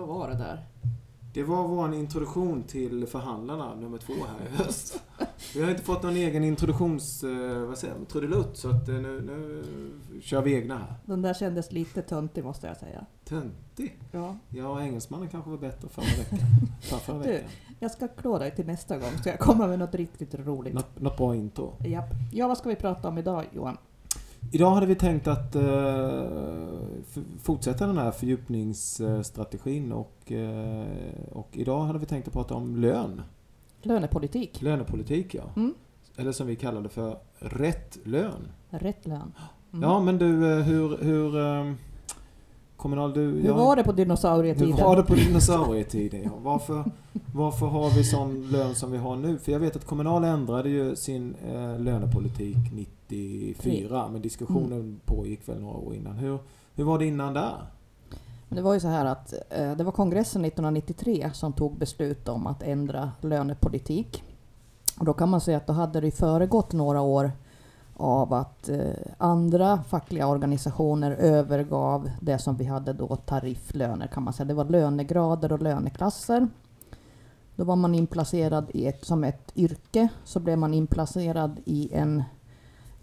[0.00, 0.66] vad var det där?
[1.34, 5.02] Det var vår introduktion till förhandlarna nummer två här i höst.
[5.54, 7.24] Vi har inte fått någon egen introduktions...
[7.24, 8.06] eh, Vad säger man?
[8.06, 9.62] Trudelutt, så att eh, nu, nu
[10.22, 10.94] kör vi egna här.
[11.04, 13.06] Den där kändes lite töntig måste jag säga.
[13.24, 13.98] Töntig.
[14.12, 14.36] Ja.
[14.48, 16.38] Ja, engelsmannen kanske var bättre förra veckan.
[16.82, 17.32] Förra, förra Du.
[17.32, 17.48] veckan.
[17.78, 20.74] Jag ska klå dig till nästa gång, ska jag komma med något riktigt roligt.
[20.74, 21.72] Något, något bra intro.
[21.86, 22.10] Japp.
[22.32, 23.76] Ja, vad ska vi prata om idag Johan?
[24.52, 26.24] Idag hade vi tänkt att eh,
[27.42, 30.86] fortsätta den här fördjupningsstrategin och, eh,
[31.32, 33.22] och idag hade vi tänkt att prata om lön.
[33.82, 34.62] Lönepolitik.
[34.62, 35.44] Lönepolitik, ja.
[35.56, 35.74] Mm.
[36.16, 38.48] Eller som vi kallar det för rätt lön.
[38.70, 39.32] Rätt lön.
[39.72, 39.82] Mm.
[39.82, 40.96] Ja, men du, eh, hur...
[40.96, 41.72] hur eh,
[42.80, 43.20] kommunal, du...
[43.40, 44.72] Hur var det på dinosaurietiden?
[44.72, 46.30] Hur var det på dinosaurietiden?
[46.42, 46.84] Varför,
[47.34, 49.38] varför har vi sån lön som vi har nu?
[49.38, 55.00] För jag vet att Kommunal ändrade ju sin eh, lönepolitik 94, men diskussionen Mm.
[55.04, 56.16] pågick väl några år innan.
[56.16, 56.38] Hur,
[56.74, 57.56] hur var det innan där?
[58.48, 62.28] Men Det var ju så här att eh, det var kongressen 1993 som tog beslut
[62.28, 64.22] om att ändra lönepolitik.
[64.98, 67.32] Och då kan man säga att då hade det föregått några år
[67.96, 74.32] av att eh, andra fackliga organisationer övergav det som vi hade då tarifflöner kan man
[74.32, 74.44] säga.
[74.46, 76.48] Det var lönegrader och löneklasser.
[77.56, 82.22] Då var man inplacerad i ett, som ett yrke, så blev man inplacerad i en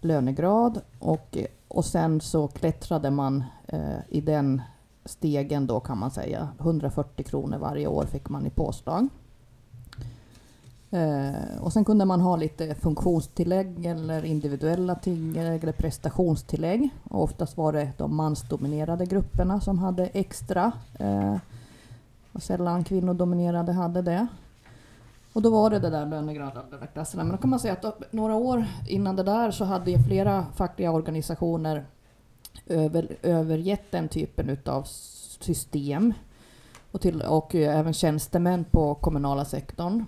[0.00, 4.62] lönegrad och, och sen så klättrade man eh, i den
[5.04, 6.48] stegen då kan man säga.
[6.60, 9.08] 140 kronor varje år fick man i påslag.
[10.90, 16.88] Eh, och sen kunde man ha lite funktionstillägg eller individuella tillägg eller prestationstillägg.
[17.10, 20.72] Och oftast var det de mansdominerade grupperna som hade extra.
[20.98, 21.36] Eh,
[22.32, 24.26] och sällan kvinnodominerade hade det.
[25.32, 27.24] Och då var det det där lönegradklasserna.
[27.24, 29.98] Men då kan man säga att då, några år innan det där så hade ju
[29.98, 31.86] flera fackliga organisationer
[32.66, 34.82] över, övergett den typen utav
[35.40, 36.14] system.
[36.92, 40.04] Och, till, och även tjänstemän på kommunala sektorn.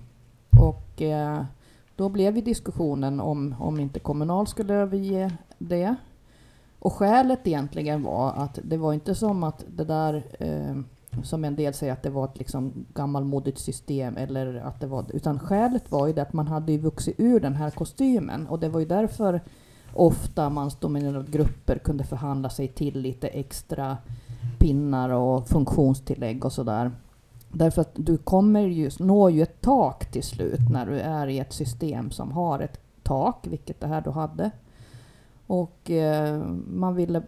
[0.61, 1.45] Och eh,
[1.97, 5.95] då blev ju diskussionen om, om inte Kommunal skulle överge det.
[6.79, 10.77] Och skälet egentligen var att det var inte som att det där eh,
[11.23, 15.05] som en del säger att det var ett liksom gammalmodigt system eller att det var
[15.09, 18.61] utan skälet var ju det att man hade ju vuxit ur den här kostymen och
[18.61, 19.41] det var ju därför
[19.95, 23.97] ofta mansdominerade grupper kunde förhandla sig till lite extra
[24.59, 26.91] pinnar och funktionstillägg och sådär.
[27.53, 31.39] Därför att du kommer ju, når ju ett tak till slut när du är i
[31.39, 34.51] ett system som har ett tak, vilket det här då hade.
[35.47, 37.23] Och eh, man ville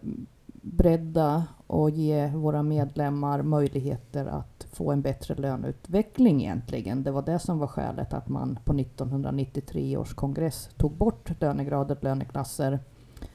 [0.61, 7.03] bredda och ge våra medlemmar möjligheter att få en bättre löneutveckling egentligen.
[7.03, 11.95] Det var det som var skälet att man på 1993 års kongress tog bort lönegrader
[11.95, 12.79] och löneklasser.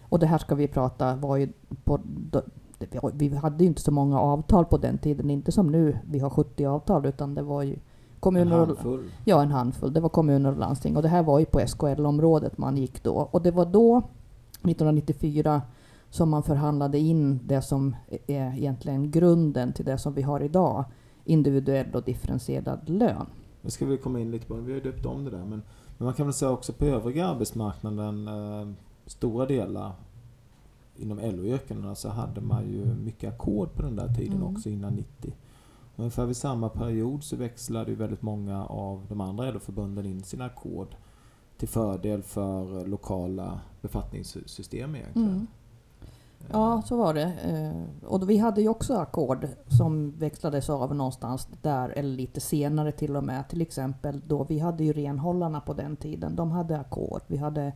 [0.03, 1.49] Och det här ska vi prata var ju
[1.85, 2.01] på
[3.13, 6.31] vi hade ju inte så många avtal på den tiden, inte som nu, vi har
[6.31, 7.77] 70 avtal, utan det var ju
[8.21, 9.01] kommuner En och.
[9.25, 9.93] Ja, en handfull.
[9.93, 13.29] Det var kommuner och landsting och det här var ju på SKL-området man gick då.
[13.31, 15.63] Och det var då, 1994,
[16.11, 17.97] som man förhandlade in det som
[18.27, 20.85] är egentligen grunden till det som vi har idag,
[21.25, 23.27] individuell och differentierad lön.
[23.63, 24.61] Nu ska vi komma in lite på det.
[24.61, 25.39] Vi har ju döpt om det där.
[25.39, 25.63] Men,
[25.99, 28.69] men man kan väl säga också på övriga arbetsmarknaden, eh,
[29.07, 29.93] stora delar
[30.99, 34.55] inom LO-yrkena så hade man ju mycket ackord på den där tiden Mm.
[34.55, 35.33] också innan 90.
[35.95, 40.23] Och ungefär vid samma period så växlade ju väldigt många av de andra LO-förbunden in
[40.23, 40.95] sina ackord
[41.57, 45.29] till fördel för lokala befattningssystem egentligen.
[45.29, 45.47] Mm.
[46.53, 47.33] Ja, så var det.
[47.45, 52.93] Eh, Och vi hade ju också ackord som växlades av någonstans där, eller lite senare
[52.93, 53.49] till och med.
[53.49, 56.37] Till exempel då vi hade ju renhållarna på den tiden.
[56.37, 57.23] De hade ackord.
[57.27, 57.73] Vi hade,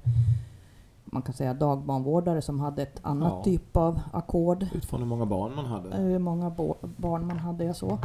[1.13, 3.43] man kan säga dagbarnvårdare som hade ett annat Ja.
[3.45, 4.67] typ av ackord.
[4.75, 5.97] Utifrån hur många barn man hade.
[5.97, 6.51] hur många
[6.97, 7.99] barn man hade och så.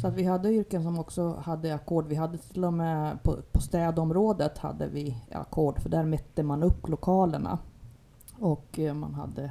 [0.00, 2.06] Så att vi hade yrken som också hade ackord.
[2.06, 6.62] Vi hade till och med på, på städområdet hade vi ackord för där mätte man
[6.62, 7.58] upp lokalerna.
[8.38, 9.50] Och eh, man hade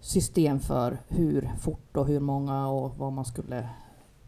[0.00, 3.68] system för hur fort och hur många och vad man skulle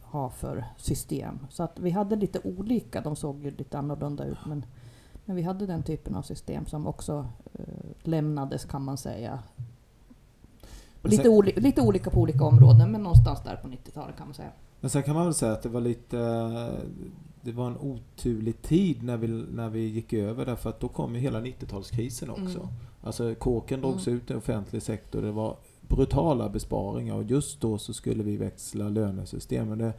[0.02, 1.38] ha för system.
[1.50, 4.64] Så att vi hade lite olika, de såg ju lite annorlunda ut men,
[5.28, 7.64] men vi hade den typen av system som också eh,
[8.02, 9.38] lämnades kan man säga
[11.02, 14.48] Lite, oli lite olika på olika områden, men någonstans där på 90-talet kan man säga.
[14.80, 16.16] Men sen kan man väl säga att det var lite...
[17.40, 21.14] Det var en oturlig tid när vi, när vi gick över därför att då kom
[21.14, 22.58] ju hela 90-talskrisen också.
[22.58, 22.70] Mm.
[23.02, 24.18] Alltså kåken drogs Mm.
[24.18, 25.22] ut i offentlig sektor.
[25.22, 25.56] Det var
[25.88, 29.68] brutala besparingar och just då så skulle vi växla lönesystem.
[29.68, 29.92] Men det,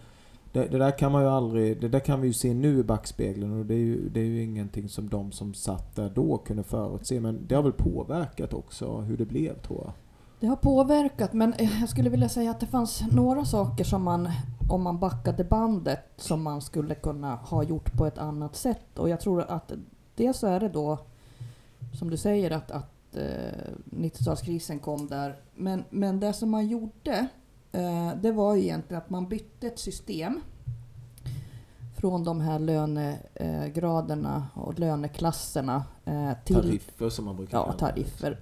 [0.51, 1.81] det, det där kan man ju aldrig...
[1.81, 4.25] Det där kan vi ju se nu i backspegeln och det är ju, det är
[4.25, 7.19] ju ingenting som de som satt där då kunde förutse.
[7.19, 9.93] Men det har väl påverkat också hur det blev tror jag.
[10.39, 14.03] Det har påverkat, men eh, jag skulle vilja säga att det fanns några saker som
[14.03, 14.29] man
[14.69, 18.99] om man backade bandet som man skulle kunna ha gjort på ett annat sätt.
[18.99, 19.71] Och jag tror att
[20.15, 20.97] dels så är det då,
[21.93, 25.35] som du säger, att, att eh, 90-talskrisen kom där.
[25.55, 27.27] Men, men det som man gjorde,
[28.21, 30.41] det var egentligen att man bytte ett system
[31.99, 38.39] från de här lönegraderna och löneklasserna eh, till Tariffer som man brukar ja, tariffer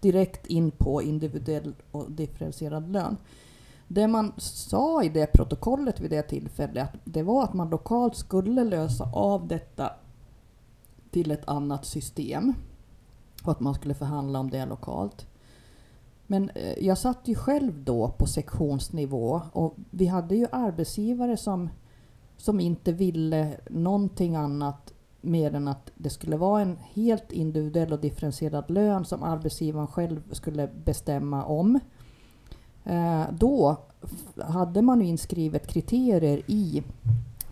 [0.00, 3.16] direkt in på individuell och differentierad lön.
[3.88, 8.16] Det man sa i det protokollet vid det tillfället att det var att man lokalt
[8.16, 9.92] skulle lösa av detta
[11.10, 12.54] till ett annat system
[13.44, 15.26] och att man skulle förhandla om det lokalt.
[16.30, 21.68] Men eh, jag satt ju själv då på sektionsnivå och vi hade ju arbetsgivare som,
[22.36, 28.00] som inte ville någonting annat mer än att det skulle vara en helt individuell och
[28.00, 31.80] differentierad lön som arbetsgivaren själv skulle bestämma om.
[32.84, 33.76] Eh, då
[34.36, 36.82] hade man ju inskrivet kriterier i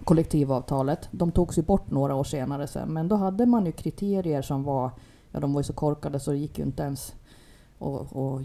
[0.05, 1.09] kollektivavtalet.
[1.11, 4.63] De togs ju bort några år senare sen, men då hade man ju kriterier som
[4.63, 4.91] var,
[5.33, 7.15] ja de var ju så korkade så det gick ju inte ens
[7.81, 8.43] att att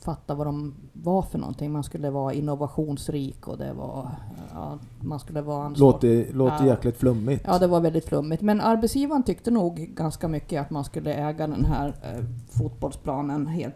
[0.00, 1.72] fatta vad de var för någonting.
[1.72, 4.10] Man skulle vara innovationsrik och det var,
[4.54, 6.66] ja, man skulle vara ansvar- Låter, låter Ja.
[6.66, 7.44] jäkligt flummigt.
[7.46, 8.42] Ja, det var väldigt flummigt.
[8.42, 13.74] Men arbetsgivaren tyckte nog ganska mycket att man skulle äga den här eh, fotbollsplanen helt,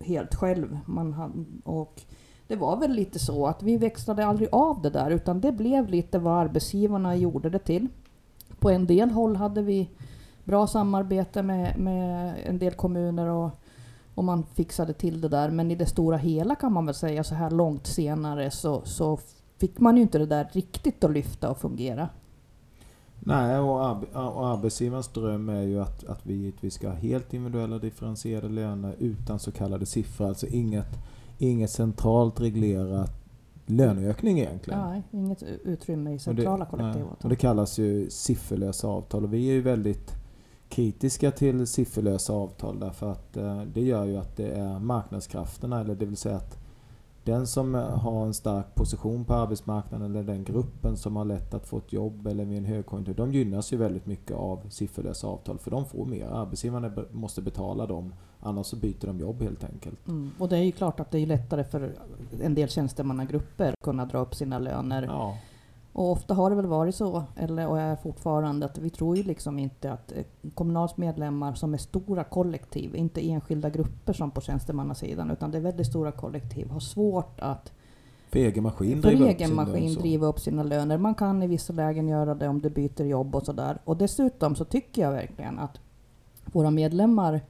[0.00, 0.78] helt själv.
[0.86, 1.32] Man hade,
[1.64, 2.02] och
[2.46, 5.88] det var väl lite så att vi växlade aldrig av det där, utan det blev
[5.88, 7.86] lite vad arbetsgivarna gjorde det till.
[8.58, 9.90] På en del håll hade vi
[10.44, 13.50] bra samarbete med, med en del kommuner och,
[14.18, 15.50] och man fixade till det där.
[15.50, 19.18] Men i det stora hela kan man väl säga så här långt senare så, så
[19.58, 22.08] fick man ju inte det där riktigt att lyfta och fungera.
[23.20, 27.34] Nej, och, arb- och arbetsgivarens dröm är ju att, att vi givetvis ska ha helt
[27.34, 30.26] individuella differentierade löner utan så kallade siffror.
[30.28, 30.98] Alltså inget,
[31.38, 33.10] inget centralt reglerat
[33.66, 34.80] löneökning egentligen.
[34.80, 37.30] Nej, inget utrymme i centrala nej, Och kollektivavtal.
[37.30, 40.14] det kallas ju sifferlösa avtal och vi är ju väldigt
[40.68, 45.94] kritiska till sifferlösa avtal därför att eh, det gör ju att det är marknadskrafterna, eller
[45.94, 46.58] det vill säga att
[47.24, 51.54] den som eh, har en stark position på arbetsmarknaden eller den gruppen som har lätt
[51.54, 55.26] att få ett jobb eller vid en högkonjunktur, de gynnas ju väldigt mycket av sifferlösa
[55.26, 56.26] avtal för de får mer.
[56.26, 60.08] Arbetsgivarna be- måste betala dem, annars så byter de jobb helt enkelt.
[60.08, 60.30] Mm.
[60.38, 61.92] Och det är ju klart att det är lättare för
[62.42, 65.02] en del tjänstemannagrupper att kunna dra upp sina löner.
[65.02, 65.38] Ja,
[65.98, 69.22] Och ofta har det väl varit så, eller och är fortfarande, att vi tror ju
[69.22, 70.24] liksom inte att eh,
[70.54, 75.62] Kommunals medlemmar som är stora kollektiv, inte enskilda grupper som på tjänstemannasidan, utan det är
[75.62, 77.72] väldigt stora kollektiv, har svårt att
[78.30, 80.98] för egen maskin för driva upp egen lön maskin driva upp sina löner.
[80.98, 83.78] Man kan i vissa lägen göra det om du byter jobb och sådär.
[83.84, 85.80] Och dessutom så tycker jag verkligen att
[86.52, 87.40] våra medlemmar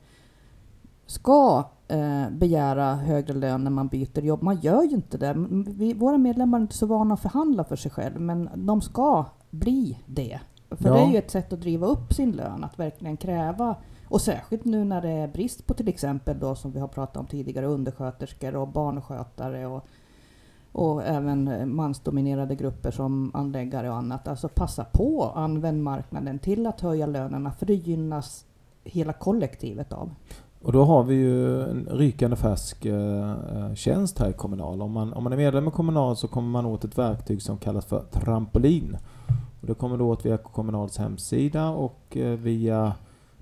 [1.07, 4.43] ska eh, begära högre lön när man byter jobb.
[4.43, 5.35] Man gör ju inte det.
[5.67, 9.25] Vi, våra medlemmar är inte så vana att förhandla för sig själv, men de ska
[9.51, 10.41] bli det.
[10.71, 10.95] För Ja.
[10.95, 13.77] det är ju ett sätt att driva upp sin lön, att verkligen kräva
[14.09, 17.17] och särskilt nu när det är brist på till exempel då som vi har pratat
[17.17, 19.85] om tidigare undersköterskor och barnskötare och,
[20.73, 24.29] och även mansdominerade grupper som anläggare och annat.
[24.29, 28.45] Alltså passa på att använda marknaden till att höja lönerna för det gynnas
[28.85, 30.11] hela kollektivet av.
[30.63, 34.83] Och då har vi ju en rykande färsk eh, eh, tjänst här i Kommunal.
[34.83, 37.59] Om man, om man är medlem i Kommunal så kommer man åt ett verktyg som
[37.59, 38.97] kallas för Trampolin.
[39.61, 42.93] Och det kommer du åt via Kommunals hemsida och eh, via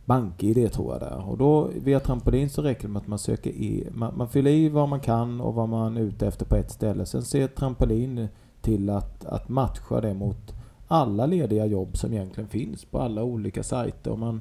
[0.04, 1.28] BankID tror jag det är.
[1.28, 4.50] Och då via Trampolin så räcker det med att man söker i, man, man fyller
[4.50, 7.06] i vad man kan och vad man är ute efter på ett ställe.
[7.06, 8.28] Sen ser Trampolin
[8.60, 10.54] till att, att matcha det mot
[10.88, 14.10] alla lediga jobb som egentligen finns på alla olika sajter.
[14.10, 14.40] Och man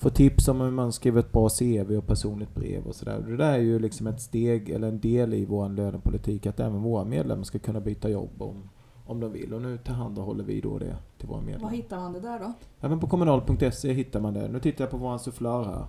[0.00, 3.24] får tips om hur man skriver ett bra CV och personligt brev och sådär.
[3.26, 6.82] Det där är ju liksom ett steg eller en del i vår lönepolitik att även
[6.82, 8.70] våra medlemmar ska kunna byta jobb om,
[9.06, 9.54] om de vill.
[9.54, 11.70] Och nu tillhandahåller vi då det till våra medlemmar.
[11.70, 12.52] hittar man det där då?
[12.80, 14.48] Även på kommunal.se hittar man det.
[14.48, 15.86] Nu tittar jag på vår sufflör här.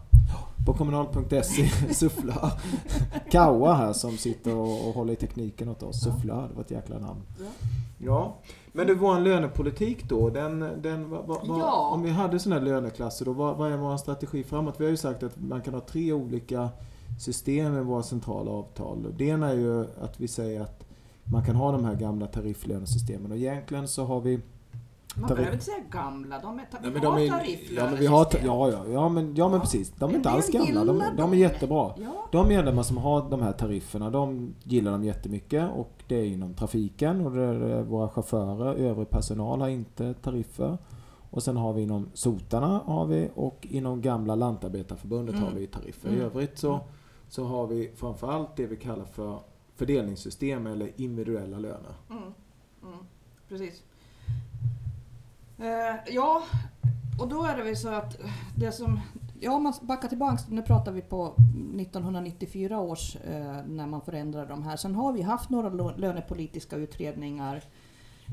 [0.66, 2.52] På kommunal.se sufflör.
[3.32, 6.02] Kaua här som sitter och, och håller i tekniken åt oss.
[6.04, 7.22] Sufflör, det var ett jäkla namn.
[7.40, 7.46] Ja.
[8.04, 8.36] Ja,
[8.72, 11.92] men du, vår lönepolitik då, den, den, vad, vad, vad- Ja.
[11.94, 14.76] om vi hade sådana här löneklasser då, vad, vad är vår strategi framåt?
[14.78, 16.70] Vi har ju sagt att man kan ha tre olika
[17.20, 19.08] system i våra centrala avtal.
[19.18, 20.84] Det ena är ju att vi säger att
[21.24, 24.40] man kan ha de här gamla tarifflönesystemen och egentligen så har vi
[25.16, 27.26] Man behöver inte säga gamla, de är, Nej, men de är,
[27.76, 29.92] ja, men vi har, ja, ja, ja, men, ja men precis.
[29.92, 30.86] De är En inte alls gamla.
[30.86, 31.94] De, de är jättebra.
[31.98, 32.28] Ja.
[32.32, 36.54] De medlemmar som har de här tarifferna, de gillar dem jättemycket och det är inom
[36.54, 40.78] trafiken och det är våra chaufförer, övrig personal har inte tariffer.
[41.30, 45.48] Och sen har vi inom sotarna har vi och inom gamla Lantarbetarförbundet Mm.
[45.48, 46.10] har vi tariffer.
[46.10, 46.22] Mm.
[46.22, 46.80] I övrigt så,
[47.30, 49.40] så har vi framförallt det vi kallar för
[49.76, 51.94] fördelningssystem eller individuella löner.
[52.10, 52.24] Mm.
[52.84, 52.98] Mm.
[53.50, 53.84] precis.
[55.62, 56.44] Eh, ja,
[57.20, 58.18] och då är det väl så att
[58.58, 59.00] det som...
[59.40, 61.26] Ja, om man backar tillbaka, nu pratar vi på
[61.80, 64.78] 1994 års eh, när man förändrade de här.
[64.78, 67.64] Sen har vi haft några lönepolitiska utredningar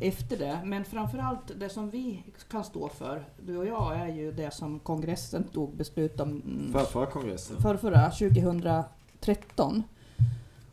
[0.00, 0.60] efter det.
[0.64, 4.78] Men framförallt det som vi kan stå för, du och jag, är ju det som
[4.80, 7.56] kongressen tog beslut om mm, För, för kongressen.
[7.56, 9.82] för förra 2013.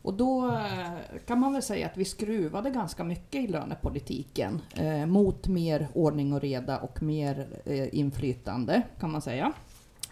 [0.06, 5.06] Och då eh, kan man väl säga att vi skruvade ganska mycket i lönepolitiken eh,
[5.06, 9.52] mot mer ordning och reda och mer eh, inflytande kan man säga.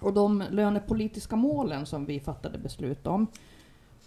[0.01, 3.27] Och de lönepolitiska målen som vi fattade beslut om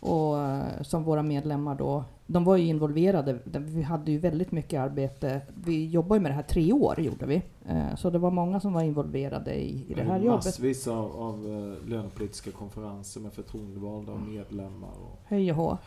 [0.07, 3.39] och eh, som våra medlemmar då, de var ju involverade.
[3.43, 5.41] Vi hade ju väldigt mycket arbete.
[5.65, 7.41] Vi jobbade ju med det här tre år gjorde vi.
[7.65, 10.45] Eh, så det var många som var involverade i, i det här jobbet.
[10.45, 14.89] Massvis av, av eh, lönepolitiska konferenser med förtroendevalda och medlemmar.
[14.89, 15.77] Och, Hej och hå.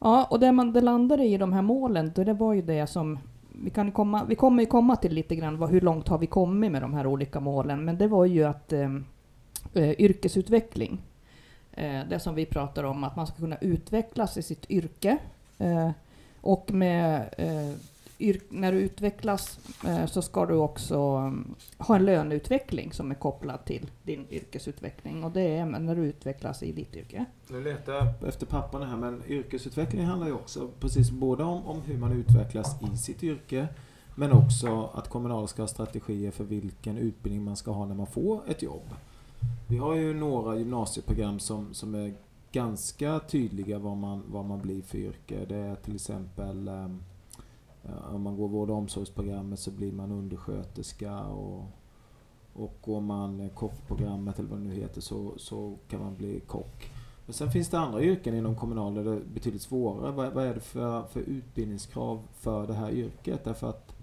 [0.00, 2.86] Ja, och det man det landade i de här målen, då det var ju det
[2.86, 3.18] som
[3.52, 6.26] vi, kan komma, vi kommer ju komma till lite grann vad, hur långt har vi
[6.26, 8.90] kommit med de här olika målen, men det var ju att eh,
[9.74, 11.02] yrkesutveckling,
[11.72, 15.18] Eh, det som vi pratar om, att man ska kunna utvecklas i sitt yrke
[15.58, 15.90] eh,
[16.40, 17.74] och med eh,
[18.20, 23.14] yr, när du utvecklas eh, så ska du också mm, ha en löneutveckling som är
[23.14, 27.24] kopplad till din yrkesutveckling och det är när du utvecklas i ditt yrke.
[27.48, 31.82] nu letar jag efter papperna här, men yrkesutveckling handlar ju också precis både om, om
[31.82, 33.68] hur man utvecklas i sitt yrke,
[34.14, 38.06] men också att Kommunal ska ha strategier för vilken utbildning man ska ha när man
[38.06, 38.94] får ett jobb.
[39.70, 42.14] Vi har ju några gymnasieprogram som, som är
[42.52, 45.44] ganska tydliga vad man, vad man blir för yrke.
[45.48, 47.02] Det är till exempel ehm,
[47.84, 51.64] eh, om man går vård och omsorgsprogrammet så blir man undersköterska och,
[52.52, 56.90] och går man kockprogrammet eller vad det nu heter så, så kan man bli kock.
[57.26, 60.12] Men sen finns det andra yrken inom Kommunal där det är betydligt svårare.
[60.12, 63.44] Vad, vad är det för, för utbildningskrav för det här yrket?
[63.44, 63.94] Därför att,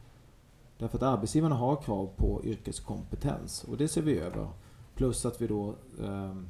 [0.77, 4.47] därför att arbetsgivarna har krav på yrkeskompetens och det ser vi över.
[4.97, 6.47] Plus att vi då ehm,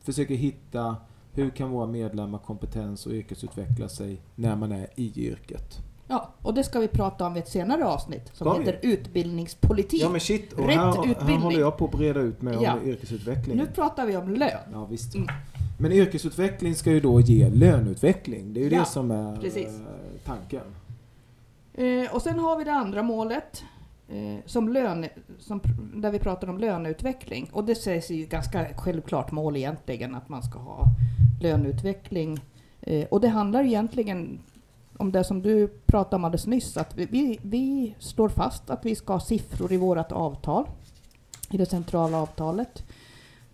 [0.00, 0.96] försöker hitta
[1.32, 5.78] hur kan våra medlemmar kompetens och yrkesutveckla sig när man är i yrket.
[6.08, 8.64] Ja, och det ska vi prata om i ett senare avsnitt som Ska vi?
[8.64, 10.02] heter utbildningspolitik.
[10.02, 11.38] Ja men shit, och Rätt här, här utbildning.
[11.40, 12.74] håller jag på att breda ut mig Ja.
[12.74, 13.56] om yrkesutveckling.
[13.56, 14.50] Nu pratar vi om lön.
[14.72, 15.14] Ja visst.
[15.14, 15.28] Mm.
[15.78, 18.54] Men yrkesutveckling ska ju då ge löneutveckling.
[18.54, 19.66] Det är ju Ja, det som är precis.
[19.68, 19.80] eh,
[20.24, 20.62] tanken.
[21.74, 23.73] Eh, och sen har vi det andra målet eh,
[24.08, 25.06] Eh, som lön,
[25.38, 25.60] som,
[25.94, 27.50] där vi pratar om löneutveckling.
[27.52, 30.86] Och det sägs ju ganska självklart mål egentligen att man ska ha
[31.40, 32.40] löneutveckling.
[32.80, 34.38] Eh, och det handlar egentligen
[34.96, 38.86] om det som du pratade om alldeles nyss, att vi, vi, vi slår fast att
[38.86, 40.66] vi ska ha siffror i vårt avtal,
[41.50, 42.84] i det centrala avtalet,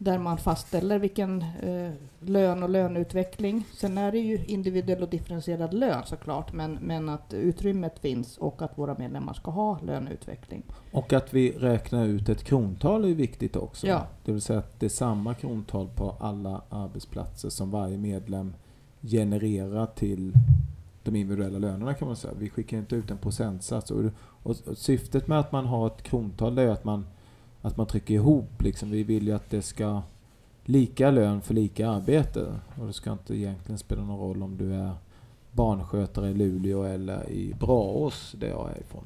[0.03, 1.91] där man fastställer vilken eh,
[2.21, 3.65] lön och löneutveckling.
[3.73, 8.63] Sen är det ju individuell och differentierad lön såklart, men, men att utrymmet finns och
[8.63, 10.63] att våra medlemmar ska ha löneutveckling.
[10.93, 13.87] Och att vi räknar ut ett krontal är viktigt också.
[13.87, 14.07] Ja.
[14.25, 18.55] Det vill säga att det är samma krontal på alla arbetsplatser som varje medlem
[19.01, 20.33] genererar till
[21.03, 22.35] de individuella lönerna kan man säga.
[22.39, 23.91] Vi skickar inte ut en procentsats.
[23.91, 24.05] Och,
[24.43, 27.07] och, och syftet med att man har ett krontal är att man,
[27.63, 28.63] att man trycker ihop.
[28.63, 28.91] Liksom.
[28.91, 30.03] Vi vill ju att det ska
[30.65, 32.61] lika lön för lika arbete.
[32.81, 34.95] Och det ska inte egentligen spela någon roll om du är
[35.53, 39.05] barnskötare i Luleå eller i Braås där jag är ifrån.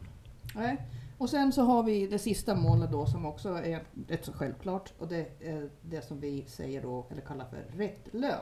[0.55, 0.77] Nej.
[1.19, 4.93] Och sen så har vi det sista målet då som också är rätt så självklart
[4.99, 8.41] och det är det som vi säger då, eller kallar för rätt lön.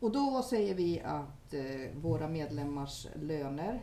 [0.00, 3.80] Och då säger vi att eh, våra medlemmars löner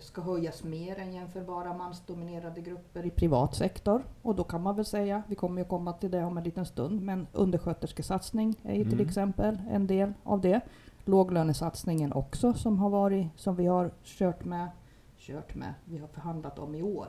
[0.00, 4.02] ska höjas mer än jämförbara mansdominerade grupper i privat sektor.
[4.22, 6.66] Och då kan man väl säga, vi kommer ju komma till det om en liten
[6.66, 9.06] stund, men undersköterskesatsning är ju till Mm.
[9.06, 10.60] exempel en del av det.
[11.04, 14.68] Låglönesatsningen också som har varit, som vi har kört med,
[15.18, 17.06] kört med, vi har förhandlat om i år.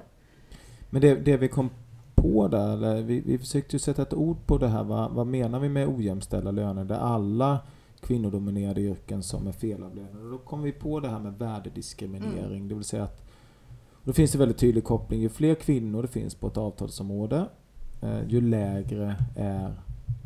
[0.89, 1.69] Men det, det vi kom
[2.15, 4.83] på där, vi, vi försökte ju sätta ett ord på det här.
[4.83, 6.85] Vad, vad menar vi med ojämställda löner?
[6.85, 7.59] Där alla
[8.01, 10.23] kvinnodominerade yrken som är felavlönade.
[10.23, 12.57] Och Då kom vi på det här med värdediskriminering.
[12.57, 12.67] Mm.
[12.67, 13.29] Det vill säga att
[14.03, 15.21] då finns det väldigt tydlig koppling.
[15.21, 17.45] Ju fler kvinnor det finns på ett avtalsområde,
[18.01, 19.73] eh, ju lägre är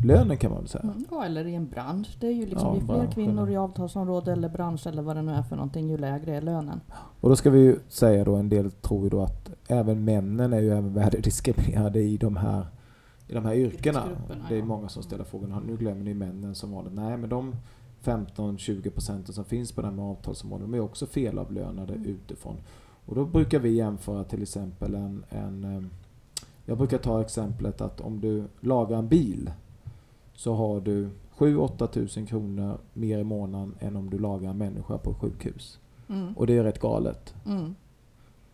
[0.03, 0.94] lönen kan man väl säga.
[1.12, 2.18] Ja, eller i en bransch.
[2.20, 5.22] Det är ju liksom, Ja, ju fler kvinnor i avtalsområde eller bransch eller vad det
[5.22, 6.82] nu är för någonting, ju lägre är lönen.
[7.22, 10.53] Och då ska vi ju säga då, en del tror ju då att även männen
[10.53, 12.68] är ju även värdediskriminerade i de här,
[13.27, 14.03] i de här yrkena.
[14.50, 16.94] Det är många som ställer frågan, nu glömmer ni männen som vanligt.
[16.94, 17.56] Nej, men de
[18.03, 22.06] 15-20 procenten som finns på det här med avtalsområden, de är också felavlönade Mm.
[22.10, 22.56] utifrån.
[23.06, 25.84] Och då brukar vi jämföra till exempel en, en eh,
[26.65, 29.51] jag brukar ta exemplet att om du lagar en bil
[30.34, 34.98] så har du 7-8 tusen kronor mer i månaden än om du lagar en människa
[34.98, 35.80] på sjukhus.
[36.10, 36.34] Mm.
[36.38, 37.34] Och det är rätt galet.
[37.46, 37.75] Mm.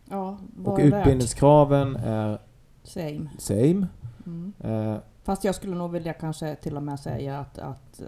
[0.10, 2.40] Ja, Och utbildningskraven är
[2.84, 3.30] Same.
[3.38, 3.88] same.
[4.26, 4.54] Mm.
[4.60, 8.02] Eh, Fast jag skulle nog vilja kanske till och med säga att, att,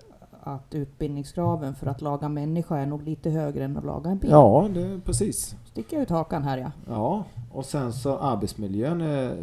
[0.44, 4.30] att utbildningskraven för att laga människa är nog lite högre än att laga en bil.
[4.32, 5.56] ja, det precis.
[5.65, 6.72] Sticker jag ut hakan här ja.
[6.89, 9.38] Ja, och sen så arbetsmiljön är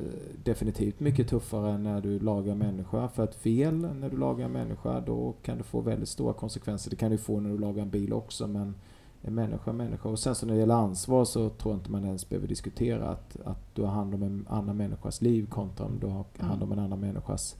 [0.44, 3.08] definitivt mycket tuffare när du lagar människa.
[3.08, 6.90] För att fel när du lagar människa, då kan du få väldigt stora konsekvenser.
[6.90, 8.74] Det kan du få när du lagar en bil också, men
[9.22, 10.08] en människa är människa.
[10.08, 13.08] Och sen så när det gäller ansvar så tror jag inte man ens behöver diskutera
[13.08, 16.62] att, att du har hand om en annan människas liv kontra om du har hand
[16.62, 17.56] om en annan människas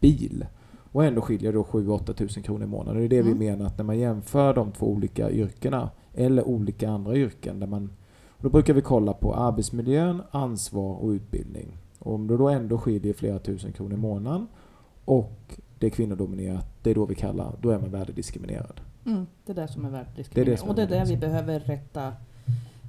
[0.00, 0.46] bil.
[0.92, 2.96] Och ändå skiljer då 7-8 tusen kronor i månaden.
[2.96, 3.38] Det är det Mm.
[3.38, 7.66] vi menar att när man jämför de två olika yrkena, eller olika andra yrken, där
[7.66, 7.90] man
[8.38, 11.78] då brukar vi kolla på arbetsmiljön, ansvar och utbildning.
[11.98, 14.46] Och om det då ändå skiljer flera tusen kronor i månaden
[15.04, 18.80] och det är kvinnodominerat, det är då vi kallar, då är man värdediskriminerad.
[19.06, 19.26] Mm.
[19.44, 21.60] Det är det som är värt Det är det Och det är det vi behöver
[21.60, 22.12] rätta,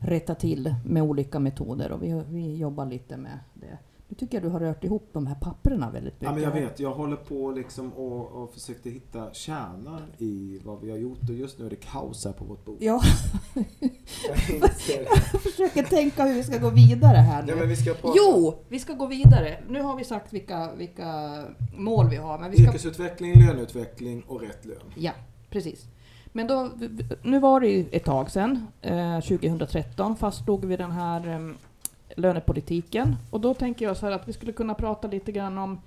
[0.02, 3.78] rätta till med olika metoder och vi, vi jobbar lite med det.
[4.14, 6.28] Nu tycker jag du har rört ihop de här papperna väldigt mycket.
[6.28, 10.82] Ja, men jag vet, jag håller på liksom och, och försökte hitta kärnan i vad
[10.82, 12.78] vi har gjort och just nu är det kaos här på vårt bord.
[12.80, 13.02] Ja,
[13.54, 14.38] Jag
[15.34, 17.56] jag försöker tänka hur vi ska gå vidare här nu.
[17.56, 19.64] Men vi ska prata Jo, vi ska gå vidare.
[19.70, 21.44] Nu har vi sagt vilka, vilka
[21.76, 22.40] mål vi har.
[22.40, 22.66] Men vi ska...
[22.66, 24.94] yrkesutveckling, löneutveckling och rätt lön.
[24.96, 25.12] Ja,
[25.50, 25.86] precis.
[26.36, 26.70] Men då,
[27.24, 31.56] nu var det ett tag sedan, eh, 2013, fastslog vi den här eh,
[32.18, 33.16] lönepolitiken.
[33.32, 35.80] Och då tänker jag så här att vi skulle kunna prata lite grann om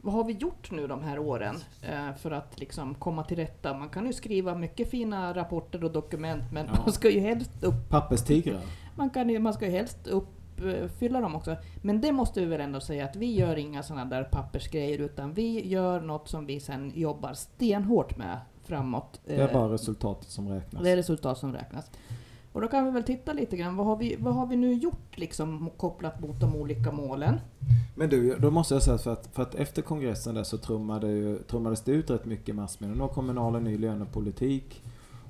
[0.00, 3.74] vad har vi gjort nu de här åren eh, för att liksom komma till rätta?
[3.78, 6.72] Man kan ju skriva mycket fina rapporter och dokument men Ja.
[6.84, 8.60] man ska ju helst upp, Papperstigrar.
[8.96, 11.56] man kan ju, man ska ju helst uppfylla dem också.
[11.82, 15.32] Men det måste vi väl ändå säga att vi gör inga sådana där pappersgrejer utan
[15.32, 19.20] vi gör något som vi sen jobbar stenhårt med framåt.
[19.24, 20.82] Det är eh, bara resultatet som räknas.
[20.82, 21.90] det är resultat som räknas.
[22.52, 24.74] Och då kan vi väl titta lite grann, vad har vi, vad har vi nu
[24.74, 27.40] gjort liksom kopplat mot de olika målen?
[27.94, 31.08] Men du, då måste jag säga för att, för att efter kongressen där så trummade
[31.08, 32.94] ju, trummades det ut rätt mycket massmedia.
[32.94, 34.82] Nu har Kommunal en ny lönepolitik.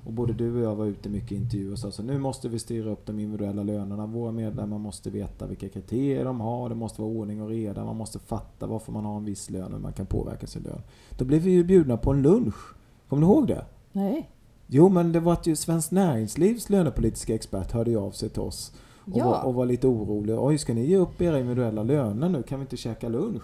[0.05, 2.49] Och både du och jag var ute mycket i intervjuer och sa så nu måste
[2.49, 4.05] vi styra upp de individuella lönerna.
[4.05, 6.69] Våra medlemmar måste veta vilka kriterier de har.
[6.69, 7.85] Det måste vara ordning och reda.
[7.85, 10.81] Man måste fatta varför man har en viss lön och man kan påverka sin lön.
[11.17, 12.75] Då blev vi ju bjudna på en lunch.
[13.13, 13.65] Kommer du ihåg det?
[13.91, 14.29] Nej.
[14.67, 18.73] Jo, men det var att ju Svenskt Näringslivs lönepolitiska expert hörde av sig till oss.
[19.05, 19.25] Och, Ja.
[19.29, 20.35] var, och var lite orolig.
[20.39, 22.43] Oj, ska ni ge upp era individuella löner nu?
[22.43, 23.43] Kan vi inte käka lunch?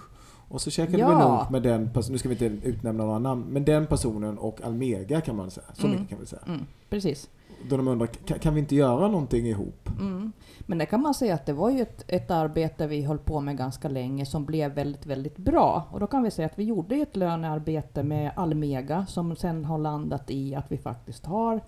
[0.50, 1.28] Och så käkade vi Ja.
[1.40, 4.62] lunch med den personen, nu ska vi inte utnämna några namn, men den personen och
[4.64, 5.66] Almega kan man säga.
[5.74, 5.92] Så Mm.
[6.00, 6.42] mycket kan vi säga.
[6.48, 7.30] Mm, precis.
[7.68, 9.90] Då de undrar, kan, kan vi inte göra någonting ihop?
[10.00, 10.32] Mm.
[10.60, 13.40] Men det kan man säga att det var ju ett, ett arbete vi höll på
[13.42, 15.88] med ganska länge som blev väldigt, väldigt bra.
[15.92, 19.78] Och då kan vi säga att vi gjorde ett lönearbete med Almega som sen har
[19.78, 21.62] landat i att vi faktiskt har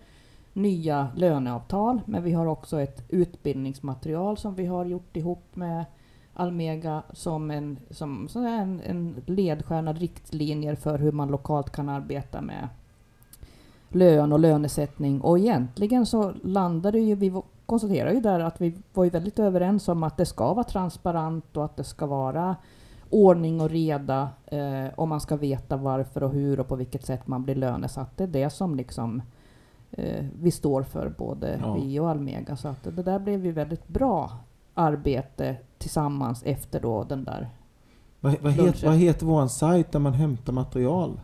[0.53, 2.01] nya löneavtal.
[2.05, 5.85] Men vi har också ett utbildningsmaterial som vi har gjort ihop med
[6.33, 12.41] Almega som en, som, som en, en ledstjärna, riktlinjer för hur man lokalt kan arbeta
[12.41, 12.67] med
[13.95, 15.21] lön och lönesättning.
[15.21, 19.87] Och egentligen så landade ju, vi konstaterar ju där att vi var ju väldigt överens
[19.87, 22.55] om att det ska vara transparent och att det ska vara
[23.09, 27.27] ordning och reda eh, och man ska veta varför och hur och på vilket sätt
[27.27, 28.17] man blir lönesatt.
[28.17, 29.21] Det är det som liksom
[29.91, 31.73] eh, vi står för, både Ja.
[31.73, 32.55] vi och Almega.
[32.55, 34.31] Så att det där blev ju väldigt bra
[34.73, 37.49] arbete tillsammans efter då den där.
[38.19, 38.65] Vad, vad, Lunchen.
[38.65, 41.19] heter, vad heter vår sajt där man hämtar material?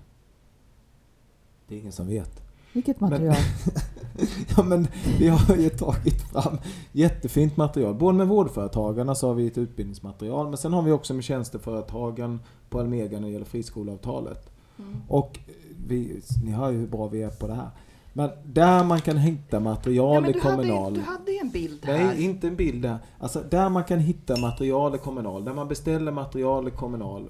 [1.67, 2.46] Det är ingen som vet.
[2.77, 3.35] Vilket Men- material?
[4.57, 4.87] Ja men
[5.19, 6.57] vi har ju tagit fram
[6.91, 7.93] jättefint material.
[7.95, 12.39] Både med vårdföretagarna så har vi ett utbildningsmaterial men sen har vi också med tjänsteföretagen
[12.69, 14.49] på Almega när det gäller friskoleavtalet.
[14.79, 14.95] Mm.
[15.07, 15.39] Och
[15.87, 17.69] vi, ni hör ju hur bra vi är på det här.
[18.13, 20.93] Men där man kan hitta material Ja, men i hade, kommunal...
[20.95, 22.05] ju- du hade en bild här.
[22.05, 22.97] Nej, inte en bild där.
[23.19, 27.29] Alltså där man kan hitta material i kommunal, där man beställer material i kommunal.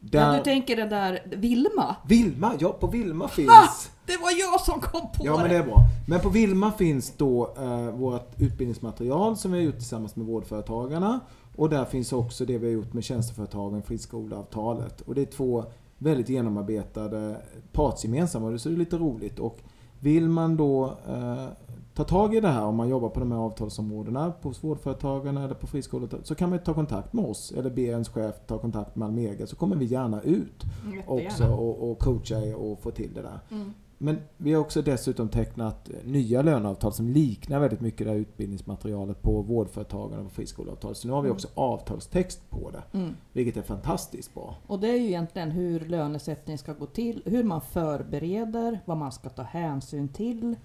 [0.00, 0.26] Där...
[0.32, 1.96] Ja, du tänker den där Vilma?
[2.08, 3.48] Vilma, ja på Vilma finns...
[3.50, 3.68] Ha!
[4.06, 5.80] Det var jag som kom på Ja men det är bra.
[6.08, 11.20] Men på Vilma finns då eh, vårt utbildningsmaterial som vi har gjort tillsammans med vårdföretagarna.
[11.56, 15.00] Och där finns också det vi har gjort med tjänsteföretagen, friskoleavtalet.
[15.00, 15.64] Och det är två
[15.98, 17.36] väldigt genomarbetade
[17.72, 19.38] partsgemensamma, så är det lite roligt.
[19.38, 19.58] Och
[20.00, 21.46] vill man då eh,
[21.94, 25.54] ta tag i det här om man jobbar på de här avtalsområdena, på vårdföretagarna eller
[25.54, 28.96] på friskolor, så kan man ta kontakt med oss eller be ens chef ta kontakt
[28.96, 30.64] med Almega så kommer vi gärna ut
[30.94, 31.28] Jättegärna.
[31.28, 33.40] också och, och coacha er och få till det där.
[33.50, 33.72] Mm.
[33.98, 39.22] Men vi har också dessutom tecknat nya löneavtal som liknar väldigt mycket det här utbildningsmaterialet
[39.22, 40.94] på vårdföretagen och friskoleavtal.
[40.94, 41.34] Så nu har vi Mm.
[41.34, 43.16] också avtalstext på det, Mm.
[43.32, 44.54] vilket är fantastiskt bra.
[44.66, 49.12] Och det är ju egentligen hur lönesättning ska gå till, hur man förbereder, vad man
[49.12, 50.56] ska ta hänsyn till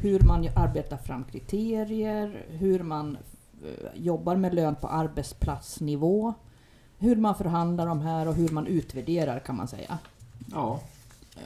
[0.00, 3.16] hur man arbetar fram kriterier, hur man
[3.64, 6.34] eh, jobbar med lön på arbetsplatsnivå,
[6.98, 9.98] hur man förhandlar de här och hur man utvärderar kan man säga.
[10.52, 10.80] Ja.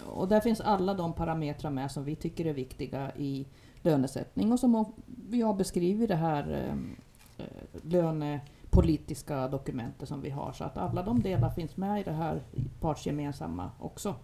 [0.07, 3.47] Och där finns alla de parametrar med som vi tycker är viktiga i
[3.83, 10.31] lönesättning och som vi har beskrivit i det här eh, eh, lönepolitiska dokumentet som vi
[10.31, 10.53] har.
[10.53, 12.43] Så att alla de delar finns med i det här
[12.81, 14.15] partsgemensamma också.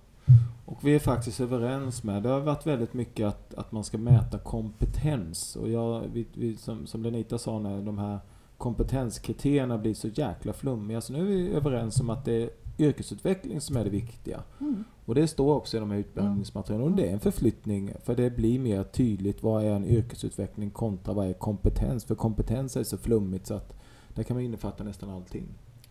[0.64, 3.98] Och vi är faktiskt överens med, det har varit väldigt mycket att, att man ska
[3.98, 5.57] mäta kompetens.
[5.57, 8.18] Och jag, vi, vi, som, som Lenita sa, när de här
[8.59, 11.00] kompetenskriterierna blir så jäkla flummiga.
[11.00, 14.42] Så nu är vi överens om att det är yrkesutveckling som är det viktiga.
[14.61, 14.85] Mm.
[15.07, 16.87] Och det står också i de här utbildningsmaterialen.
[16.87, 21.14] Och det är en förflyttning, för det blir mer tydligt vad är en yrkesutveckling kontra
[21.14, 22.05] vad är kompetens.
[22.05, 23.75] För kompetens är så flummigt så att
[24.14, 25.49] där kan man innefatta nästan allting.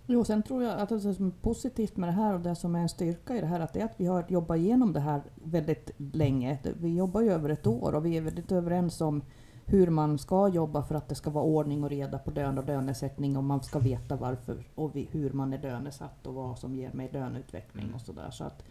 [0.07, 2.75] Jo, sen tror jag att det som är positivt med det här och det som
[2.75, 4.99] är en styrka i det här, att det är att vi har jobbat igenom det
[4.99, 6.59] här väldigt länge.
[6.81, 9.21] Vi jobbar ju över ett år och vi är väldigt överens om
[9.65, 12.65] hur man ska jobba för att det ska vara ordning och reda på lön och
[12.65, 16.93] lönesättning och man ska veta varför och hur man är lönesatt och vad som ger
[16.93, 18.31] mig löneutveckling och sådär.
[18.31, 18.63] Så att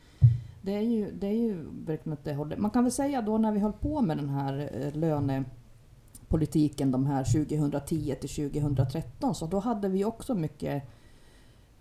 [0.64, 2.56] det är ju, det är ju verkligen att det håller.
[2.56, 7.06] Man kan väl säga då när vi höll på med den här eh, lönepolitiken de
[7.06, 10.82] här 2010 till 2013 så då hade vi också mycket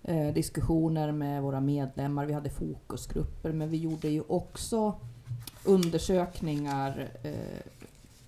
[0.01, 2.25] eh, diskussioner med våra medlemmar.
[2.25, 4.93] Vi hade fokusgrupper men vi gjorde ju också
[5.65, 7.61] undersökningar eh,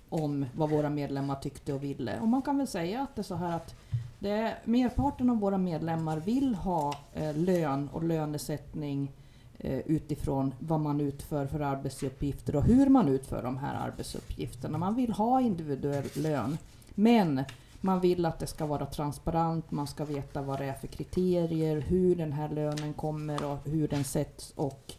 [0.08, 2.20] om vad våra medlemmar tyckte och ville.
[2.20, 3.74] Och man kan väl säga att det är så här att
[4.18, 9.25] det är, merparten av våra medlemmar vill ha eh, lön och lönesättning eh,
[9.58, 14.78] Eh, utifrån vad man utför för arbetsuppgifter och hur man utför de här arbetsuppgifterna.
[14.78, 16.58] Man vill ha individuell lön.
[16.94, 17.44] Men
[17.80, 21.80] man vill att det ska vara transparent, man ska veta vad det är för kriterier,
[21.80, 24.94] hur den här lönen kommer och hur den sätts och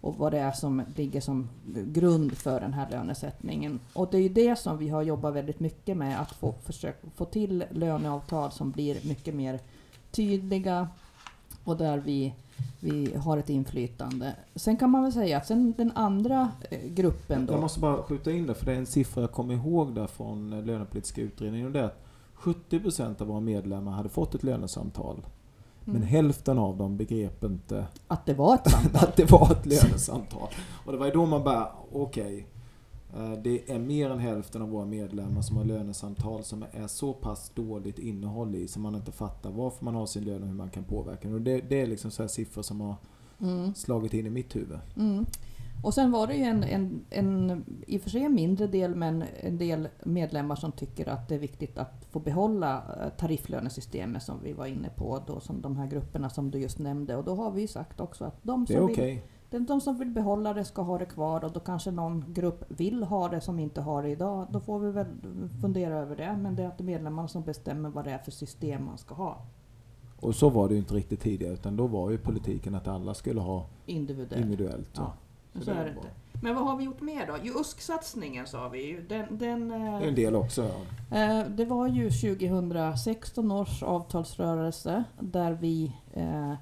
[0.00, 3.80] och vad det är som ligger som grund för den här lönesättningen.
[3.92, 7.08] Och det är ju det som vi har jobbat väldigt mycket med, att få, försöka
[7.16, 9.60] få till löneavtal som blir mycket mer
[10.10, 10.88] tydliga
[11.64, 12.34] och där vi,
[12.80, 14.36] vi har ett inflytande.
[14.54, 17.52] Sen kan man väl säga att sen den andra eh, gruppen då...
[17.52, 20.06] Jag måste bara skjuta in det, för det är en siffra jag kommer ihåg där
[20.06, 21.66] från lönepolitiska utredningen.
[21.66, 22.02] Och det är att
[22.36, 25.26] 70% av våra medlemmar hade fått ett lönesamtal.
[25.84, 26.08] Men mm.
[26.08, 29.04] hälften av dem begrep inte att det var ett samtal.
[29.08, 30.48] att det var ett lönesamtal.
[30.84, 32.24] Och det var ju då man bara, okej.
[32.24, 32.44] Okay, eh,
[33.42, 37.50] det är mer än hälften av våra medlemmar som har lönesamtal som är så pass
[37.54, 40.70] dåligt innehåll i så man inte fattar varför man har sin lön och hur man
[40.70, 41.34] kan påverka den.
[41.34, 42.94] Och det, det är liksom så siffror som har
[43.40, 43.74] mm.
[43.74, 44.78] slagit in i mitt huvud.
[44.96, 45.26] Mm.
[45.82, 48.94] Och sen var det ju en, en, en, i och för sig en mindre del,
[48.94, 54.22] men en del medlemmar som tycker att det är viktigt att få behålla eh, tarifflönesystemet
[54.22, 57.16] som vi var inne på, då, som de här grupperna som du just nämnde.
[57.16, 59.20] Och då har vi sagt också att de som, okay.
[59.50, 63.02] De som vill behålla det ska ha det kvar och då kanske någon grupp vill
[63.02, 64.46] ha det som inte har det idag.
[64.50, 65.06] Då får vi väl
[65.60, 66.36] fundera över det.
[66.36, 69.46] Men det är att medlemmarna som bestämmer vad det är för system man ska ha.
[70.20, 73.14] Och så var det ju inte riktigt tidigare, utan då var ju politiken att alla
[73.14, 74.44] skulle ha individuellt.
[74.44, 75.12] individuellt ja.
[75.54, 76.08] Så, så är det inte.
[76.42, 77.36] Men vad har vi gjort mer då?
[77.42, 79.02] Jo, USK-satsningen sa vi ju.
[79.08, 80.70] Den, den, eh, en del också.
[81.10, 81.16] Ja.
[81.16, 86.54] Eh, det var ju 2016 års avtalsrörelse där vi eh,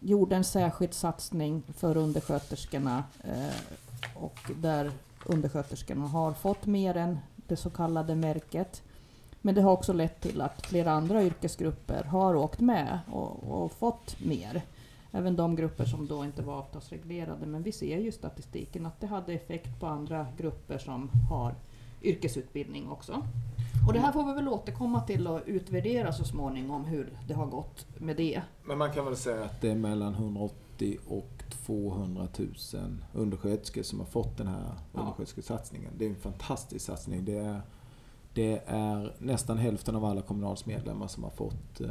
[0.00, 3.54] gjorde en särskild satsning för undersköterskorna eh,
[4.14, 4.90] och där
[5.26, 8.82] undersköterskorna har fått mer än det så kallade märket.
[9.42, 13.72] Men det har också lett till att flera andra yrkesgrupper har åkt med och, och
[13.72, 14.62] fått mer
[15.12, 17.46] även de grupper som då inte var avtalsreglerade.
[17.46, 21.54] Men vi ser ju statistiken att det hade effekt på andra grupper som har
[22.02, 23.22] yrkesutbildning också.
[23.86, 27.46] Och det här får vi väl återkomma till och utvärdera så småningom hur det har
[27.46, 28.42] gått med det.
[28.64, 32.48] Men man kan väl säga att det är mellan 180 och 200 000
[33.12, 35.00] undersköterskor som har fått den här ja.
[35.00, 35.92] undersköterskesatsningen.
[35.98, 37.24] Det är en fantastisk satsning.
[37.24, 37.60] Det är,
[38.34, 41.88] det är nästan hälften av alla Kommunals medlemmar som har fått eh,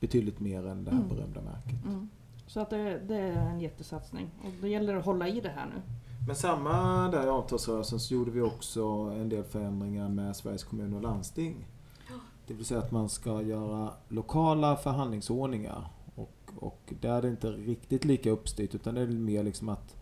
[0.00, 1.08] betydligt mer än det här mm.
[1.08, 1.84] berömda märket.
[1.84, 2.08] Mm.
[2.46, 4.30] Så att det, det, är en jättesatsning.
[4.44, 5.82] Och det gäller att hålla i det här nu.
[6.26, 10.96] Men samma där i avtalsrörelsen så gjorde vi också en del förändringar med Sveriges kommuner
[10.96, 11.66] och landsting.
[12.46, 15.90] Det vill säga att man ska göra lokala förhandlingsordningar.
[16.14, 19.96] Och, och där är det inte riktigt lika uppstyrt utan det är mer liksom att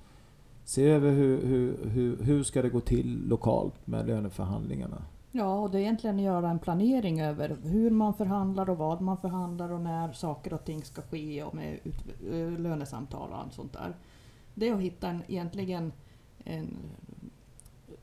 [0.64, 5.02] se över hur, hur, hur, hur ska det gå till lokalt med löneförhandlingarna.
[5.32, 9.00] Ja, och det är egentligen att göra en planering över hur man förhandlar och vad
[9.00, 11.94] man förhandlar och när saker och ting ska ske och med ut,
[12.32, 13.96] eh, lönesamtal och sånt där.
[14.54, 15.92] Det är att hitta en, egentligen
[16.44, 16.76] en,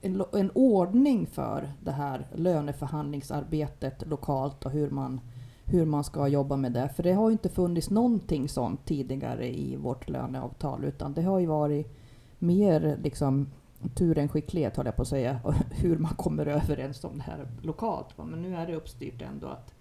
[0.02, 5.22] en, en ordning för det här löneförhandlingsarbetet lokalt och hur man,
[5.66, 6.90] hur man ska jobba med det.
[6.90, 11.40] För det har ju inte funnits någonting sånt tidigare i vårt löneavtal utan det har
[11.40, 11.98] ju varit
[12.40, 13.48] mer liksom
[13.96, 17.24] tur än skicklighet, höll jag på att säga, och hur man kommer överens om det
[17.24, 18.18] här lokalt.
[18.18, 19.74] Men nu är det uppstyrt ändå att,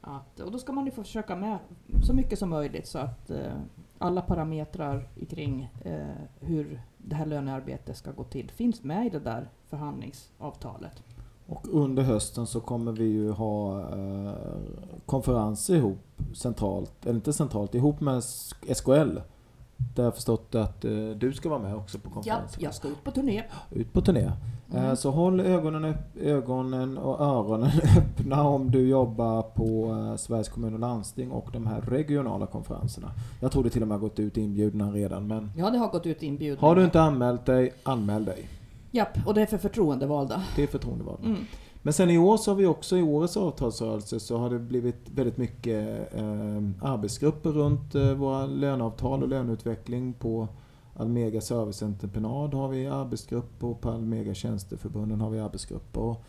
[0.00, 1.58] att och då ska man ju försöka med
[2.02, 3.52] så mycket som möjligt så att eh,
[3.98, 6.06] alla parametrar kring eh,
[6.40, 11.02] hur det här lönearbetet ska gå till finns med i det där förhandlingsavtalet.
[11.46, 14.34] Och under hösten så kommer vi ju ha eh,
[15.06, 15.98] konferenser ihop
[16.34, 18.24] centralt, eller inte centralt, ihop med
[18.74, 19.18] SKL.
[19.94, 22.62] Där jag förstått att eh, du ska vara med också på Ja, konferensen.
[22.62, 23.42] jag ska ut på turné.
[23.70, 24.32] Ut på turné.
[24.74, 24.96] Eh, Mm.
[24.96, 30.74] Så håll ögonen, upp, ögonen och öronen öppna om du jobbar på eh, Sveriges kommun
[30.74, 33.10] och landsting och de här regionala konferenserna.
[33.40, 36.06] Jag tror det till och med gått ut inbjudna redan men Ja, det har gått
[36.06, 36.68] ut inbjudningar.
[36.68, 38.48] har du inte anmält dig, anmäl dig.
[38.90, 40.42] Japp, och det är för förtroendevalda.
[40.56, 41.24] Det är förtroendevalda.
[41.26, 41.38] Mm.
[41.82, 45.10] Men sen i år så har vi också i årets avtalsrörelse så har det blivit
[45.14, 50.12] väldigt mycket eh, arbetsgrupper runt eh, våra löneavtal och löneutveckling.
[50.12, 50.48] På
[50.96, 56.00] Almega Serviceentreprenad har vi arbetsgrupper och på Almega Tjänsteförbunden har vi arbetsgrupper.
[56.00, 56.24] Och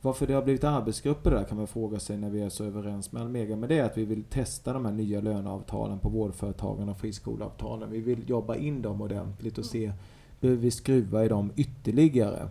[0.00, 3.12] varför det har blivit arbetsgrupper där kan man fråga sig när vi är så överens
[3.12, 3.56] med Almega.
[3.56, 7.90] Men det är att vi vill testa de här nya löneavtalen på vårdföretagen och friskoleavtalen.
[7.90, 9.92] Vi vill jobba in dem ordentligt och se,
[10.40, 12.48] behöver vi skruva i dem ytterligare?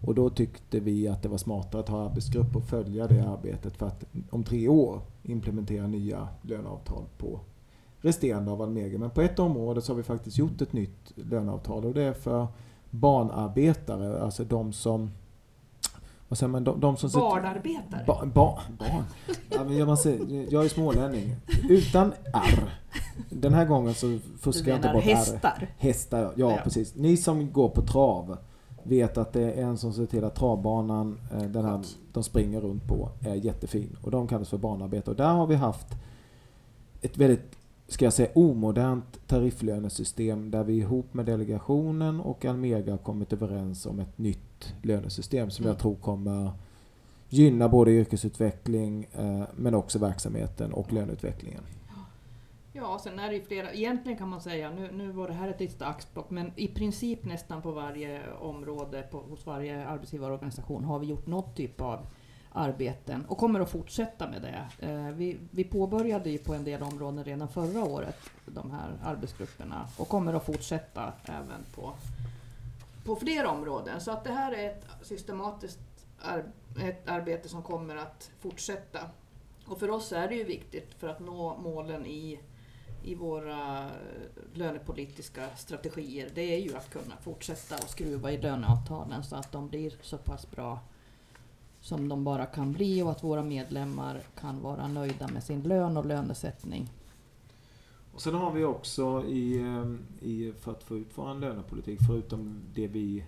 [0.00, 3.76] Och då tyckte vi att det var smartare att ha arbetsgrupp och följa det arbetet
[3.76, 7.40] för att om tre år implementera nya löneavtal på
[8.00, 8.98] resterande av Almega.
[8.98, 12.12] Men på ett område så har vi faktiskt gjort ett nytt löneavtal och det är
[12.12, 12.46] för
[12.90, 15.10] barnarbetare, alltså de som
[16.28, 16.64] vad säger man?
[16.64, 18.04] De, de som Barnarbetare?
[18.06, 19.04] Ba, ba, barn.
[19.50, 20.18] Ja, men jag, måste,
[20.50, 21.36] jag är smålänning.
[21.68, 22.70] Utan R.
[23.30, 25.14] Den här gången så fuskar jag inte bort R.
[25.14, 25.68] hästar?
[25.78, 26.94] Hästar, ja, ja precis.
[26.94, 28.38] Ni som går på trav
[28.82, 31.80] vet att det är en som ser till att travbanan, eh, den här
[32.12, 33.96] de springer runt på, är jättefin.
[34.02, 35.10] Och de kallas för barnarbete.
[35.10, 35.86] Och där har vi haft
[37.00, 37.57] ett väldigt,
[37.88, 43.86] ska jag säga, omodernt tarifflönesystem där vi ihop med delegationen och Almega har kommit överens
[43.86, 45.72] om ett nytt lönesystem som Mm.
[45.72, 46.50] jag tror kommer
[47.28, 51.62] gynna både yrkesutveckling eh, men också verksamheten och löneutvecklingen.
[52.72, 53.72] Ja, sen är det ju flera.
[53.72, 57.24] Egentligen kan man säga, nu, nu var det här ett litet axplock, men i princip
[57.24, 62.06] nästan på varje område på, hos varje arbetsgivarorganisation har vi gjort något typ av
[62.58, 64.86] arbeten och kommer att fortsätta med det.
[64.86, 68.16] Eh, vi, vi påbörjade ju på en del områden redan förra året,
[68.46, 71.94] de här arbetsgrupperna, och kommer att fortsätta även på,
[73.04, 74.00] på fler områden.
[74.00, 75.80] Så att det här är ett systematiskt
[76.22, 76.44] ar,
[76.82, 79.00] ett arbete som kommer att fortsätta.
[79.66, 82.40] Och för oss är det ju viktigt för att nå målen i,
[83.04, 83.90] i våra
[84.54, 86.30] lönepolitiska strategier.
[86.34, 90.18] Det är ju att kunna fortsätta och skruva i löneavtalen så att de blir så
[90.18, 90.80] pass bra
[91.88, 95.96] som de bara kan bli och att våra medlemmar kan vara nöjda med sin lön
[95.96, 96.90] och lönesättning.
[98.14, 102.60] Och sen har vi också i, ehm, i för att få ut vår lönepolitik, förutom
[102.74, 103.24] det vi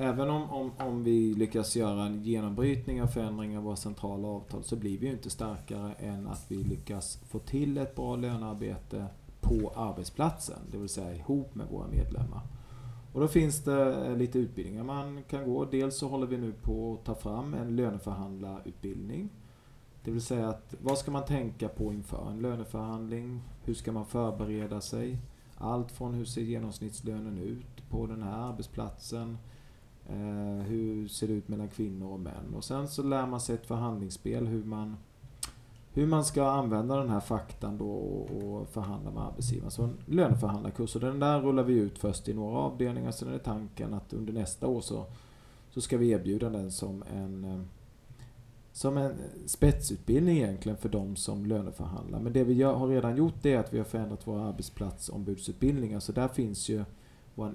[0.00, 4.64] Även om, om, om vi lyckas göra en genombrytning och förändring av våra centrala avtal
[4.64, 9.06] så blir vi ju inte starkare än att vi lyckas få till ett bra lönearbete
[9.40, 12.40] på arbetsplatsen, det vill säga ihop med våra medlemmar.
[13.12, 15.64] Och då finns det eh, lite utbildningar man kan gå.
[15.64, 19.28] Dels så håller vi nu på att ta fram en löneförhandlarutbildning.
[20.04, 23.42] Det vill säga att vad ska man tänka på inför en löneförhandling?
[23.64, 25.18] Hur ska man förbereda sig?
[25.56, 29.38] Allt från hur ser genomsnittslönen ut på den här arbetsplatsen?
[30.08, 32.54] Eh, hur ser det ut mellan kvinnor och män?
[32.54, 34.96] Och sen så lär man sig ett förhandlingsspel hur man,
[35.98, 39.70] hur man ska använda den här faktan då och, förhandla med arbetsgivaren.
[39.70, 40.94] Så en löneförhandlarkurs.
[40.94, 43.10] Och den där rullar vi ut först i några avdelningar.
[43.10, 45.06] Sen är det tanken att under nästa år så,
[45.70, 47.60] så ska vi erbjuda den som en eh,
[48.72, 49.14] som en
[49.46, 52.20] spetsutbildning egentligen för de som löneförhandlar.
[52.20, 56.00] Men det vi gör, har redan gjort det är att vi har förändrat våra arbetsplatsombudsutbildningar.
[56.00, 56.84] Så där finns ju
[57.34, 57.54] vår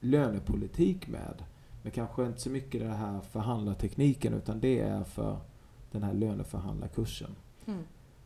[0.00, 1.44] lönepolitik med.
[1.82, 5.36] Men kanske inte så mycket den här förhandlartekniken utan det är för
[5.92, 7.30] den här löneförhandlarkursen.
[7.66, 7.82] Mm.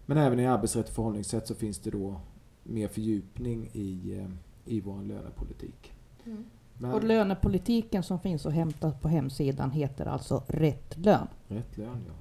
[0.07, 2.21] Men även i arbetsrätt och förhållningssätt så finns det då
[2.63, 4.31] mer fördjupning i, eh,
[4.65, 5.93] i vår lönepolitik.
[6.79, 11.27] Men Och lönepolitiken som finns att hämta på hemsidan heter alltså Rätt lön.
[11.49, 12.15] rätt lön, ja.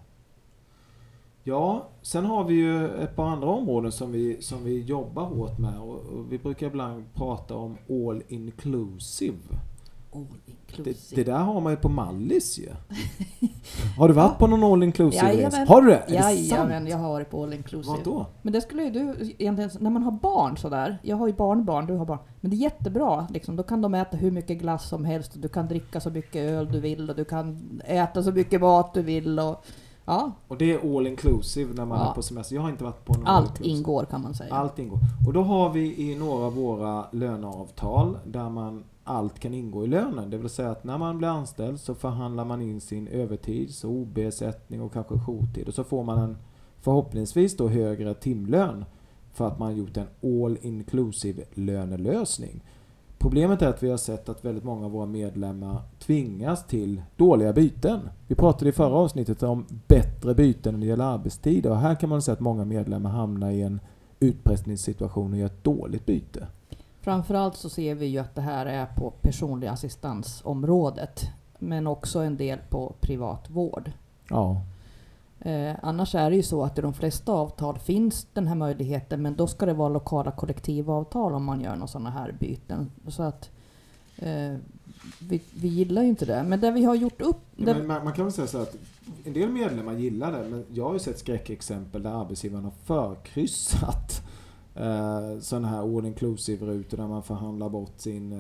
[1.46, 5.60] Ja, sen har vi ju ett par andra områden som vi, som vi jobbar hårt
[5.60, 9.38] med och, och vi brukar ibland prata om all inclusive.
[10.16, 11.24] All Det, inclusive.
[11.24, 12.70] det där har man ju på Mallis ju.
[13.98, 15.36] Har du varit på någon all inclusive resa?
[15.38, 15.68] Jajamän.
[15.68, 15.96] Har du det?
[15.98, 17.96] Är det Jajamän, jag har varit på all inclusive.
[17.96, 18.26] Vad då?
[18.42, 21.86] Men det skulle ju du egentligen, när man har barn sådär, jag har ju barnbarn,
[21.86, 24.90] du har barn, men det är jättebra liksom, då kan de äta hur mycket glass
[24.90, 28.24] som helst och du kan dricka så mycket öl du vill och du kan äta
[28.24, 29.66] så mycket mat du vill och
[30.06, 32.10] ja, Och det är all inclusive när man Ja.
[32.10, 32.56] är på semester.
[32.56, 34.54] Jag har inte varit på någon all allt ingår kan man säga.
[34.54, 35.00] Allt ingår.
[35.28, 39.88] Och då har vi i några av våra löneavtal där man allt kan ingå i
[39.88, 40.30] lönen.
[40.30, 43.92] Det vill säga att när man blir anställd så förhandlar man in sin övertids och
[43.92, 46.38] OB-ersättning och kanske jourtid och så får man en
[46.82, 48.86] förhoppningsvis då högre timlön
[49.34, 52.64] för att man gjort en all inclusive lönelösning.
[53.18, 57.54] Problemet är att vi har sett att väldigt många av våra medlemmar tvingas till dåliga
[57.54, 58.00] byten.
[58.28, 62.10] Vi pratade i förra avsnittet om bättre byten när det gäller arbetstid och här kan
[62.10, 63.80] man säga att många medlemmar hamnar i en
[64.20, 66.48] utpressningssituation och gör ett dåligt byte.
[67.04, 71.22] Framförallt så ser vi ju att det här är på personlig assistansområdet.
[71.60, 73.92] Men också en del på privat vård.
[74.30, 74.62] Ja.
[75.40, 79.22] Eh, annars är det ju så att i de flesta avtal finns den här möjligheten
[79.22, 82.92] men då ska det vara lokala kollektivavtal om man gör några sådana här byten.
[83.08, 83.50] Så att
[84.18, 84.56] eh,
[85.20, 86.44] vi, vi gillar ju inte det.
[86.44, 87.42] Men det vi har gjort upp...
[87.56, 88.76] Ja, man, man kan väl säga så att
[89.24, 94.23] en del medlemmar gillar det, men jag har ju sett skräckexempel där arbetsgivaren har förkryssat
[94.76, 98.32] eh, sådana här all inclusive-rutor där man förhandlar bort sin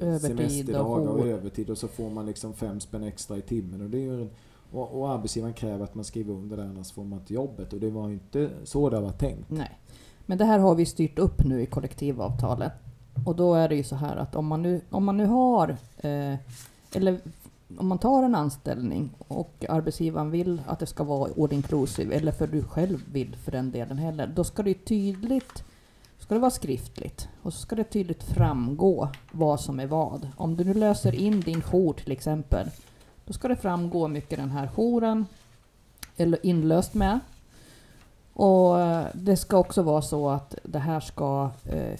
[0.00, 3.80] eh, semesterdag och övertid och så får man liksom fem spänn extra i timmen.
[3.80, 4.30] Och, det är en,
[4.72, 7.72] och, och arbetsgivaren kräver att man skriver under det annars får man inte jobbet.
[7.72, 9.50] Och det var ju inte så det var tänkt.
[9.50, 9.78] nej.
[10.26, 12.72] Men det här har vi styrt upp nu i kollektivavtalet.
[13.26, 15.76] Och då är det ju så här att om man nu, om man nu har
[15.98, 16.34] eh,
[16.94, 17.20] eller
[17.78, 22.32] om man tar en anställning och arbetsgivaren vill att det ska vara all inclusive, eller
[22.32, 25.64] för du själv vill för den delen heller, då ska det ju tydligt
[26.30, 30.28] ska det vara skriftligt och så ska det tydligt framgå vad som är vad.
[30.36, 32.70] Om du nu löser in din jour till exempel,
[33.24, 35.26] då ska det framgå hur mycket den här jouren
[36.16, 37.20] är inlöst med.
[38.32, 41.98] Och eh, det ska också vara så att det här ska eh,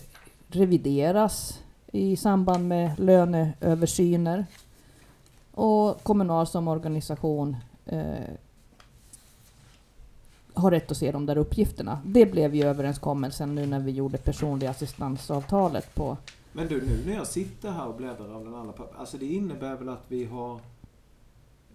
[0.48, 1.58] revideras
[1.92, 4.46] i samband med löneöversyner.
[5.54, 8.34] Och Kommunal som organisation eh,
[10.54, 11.98] har rätt att se de där uppgifterna.
[12.04, 16.16] Det blev ju överenskommelsen nu när vi gjorde personliga assistansavtalet på...
[16.52, 19.00] Men du, nu när jag sitter här och bläddrar av den alla papper.
[19.00, 20.60] Alltså det innebär väl att vi har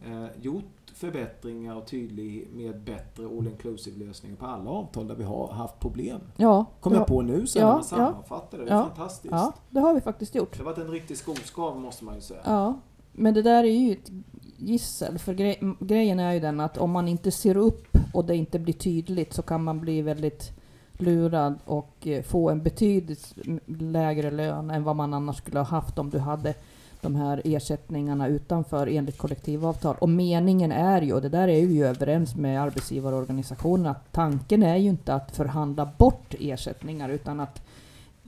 [0.05, 5.23] eh, gjort förbättringar och tydlig med bättre all inclusive lösningar på alla avtal där vi
[5.23, 6.21] har haft problem.
[6.37, 8.63] Ja, Kom jag har- på nu sen ja, när man sammanfattar det.
[8.65, 9.31] Det är Ja, fantastiskt.
[9.31, 10.51] Ja, det har vi faktiskt gjort.
[10.51, 12.39] Det har varit en riktig skoskav måste man ju säga.
[12.45, 12.79] Ja,
[13.11, 14.11] men det där är ju ett
[14.57, 15.19] gissel.
[15.19, 18.35] För gre m- grejen är ju den att om man inte ser upp och det
[18.35, 20.51] inte blir tydligt så kan man bli väldigt
[20.97, 25.99] lurad och eh, få en betydligt lägre lön än vad man annars skulle ha haft
[25.99, 26.53] om du hade
[27.01, 29.95] de här ersättningarna utanför enligt kollektivavtal.
[29.99, 34.63] Och meningen är ju, och det där är vi ju överens med arbetsgivarorganisationerna, att tanken
[34.63, 37.61] är ju inte att förhandla bort ersättningar utan att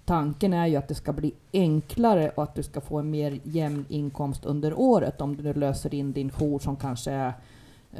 [0.05, 3.39] tanken är ju att det ska bli enklare och att du ska få en mer
[3.43, 7.33] jämn inkomst under året om du löser in din jour som kanske är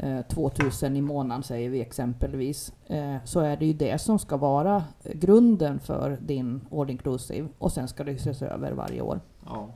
[0.04, 2.74] eh, 2000 i månaden säger vi exempelvis.
[2.88, 4.84] Eh, så är det ju det som ska vara
[5.14, 9.20] grunden för din all inclusive och sen ska det ses över varje år.
[9.46, 9.70] Ja.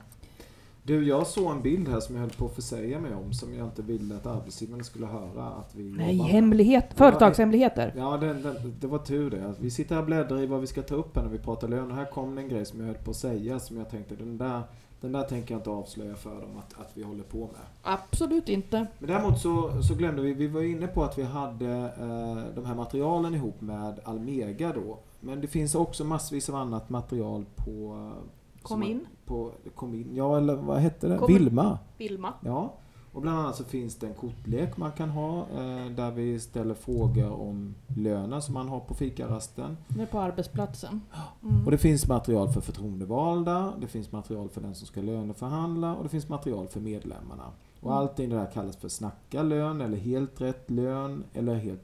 [0.84, 3.54] Du, jag såg en bild här som jag höll på att försäga mig om som
[3.54, 7.94] jag inte ville att arbetsgivaren skulle höra att vi Nej, jobbar hemlighet, företagshemligheter.
[7.96, 9.54] Ja, det, det, det var tur det.
[9.58, 11.68] Vi sitter här och bläddrar i vad vi ska ta upp här när vi pratar
[11.68, 11.90] lön.
[11.90, 14.14] Och här kom det en grej som jag höll på att säga som jag tänkte,
[14.14, 14.62] den där,
[15.02, 17.60] den där tänker jag inte avslöja för dem att, att vi håller på med.
[17.82, 18.86] Absolut inte.
[18.98, 21.66] Men däremot så, så glömde vi, vi var inne på att vi hade
[22.00, 24.98] eh, de här materialen ihop med Almega då.
[25.20, 27.70] Men det finns också massvis av annat material på...
[28.16, 29.06] eh, Kom in.
[29.26, 30.08] På, kom in.
[30.14, 31.20] Ja, eller vad hette det?
[31.28, 31.78] Vilma.
[31.98, 32.32] Vilma.
[32.44, 32.72] Ja,
[33.12, 36.74] och bland annat så finns det en kortlek man kan ha eh, där vi ställer
[36.74, 39.76] frågor om lönen som man har på fikarasten.
[39.88, 41.00] Det är på arbetsplatsen.
[41.42, 41.64] Mm.
[41.64, 46.02] Och det finns material för förtroendevalda, det finns material för den som ska löneförhandla och
[46.02, 47.44] det finns material för medlemmarna.
[47.80, 47.98] Och Mm.
[47.98, 51.82] allting det där kallas för snacka lön eller helt rätt lön eller helt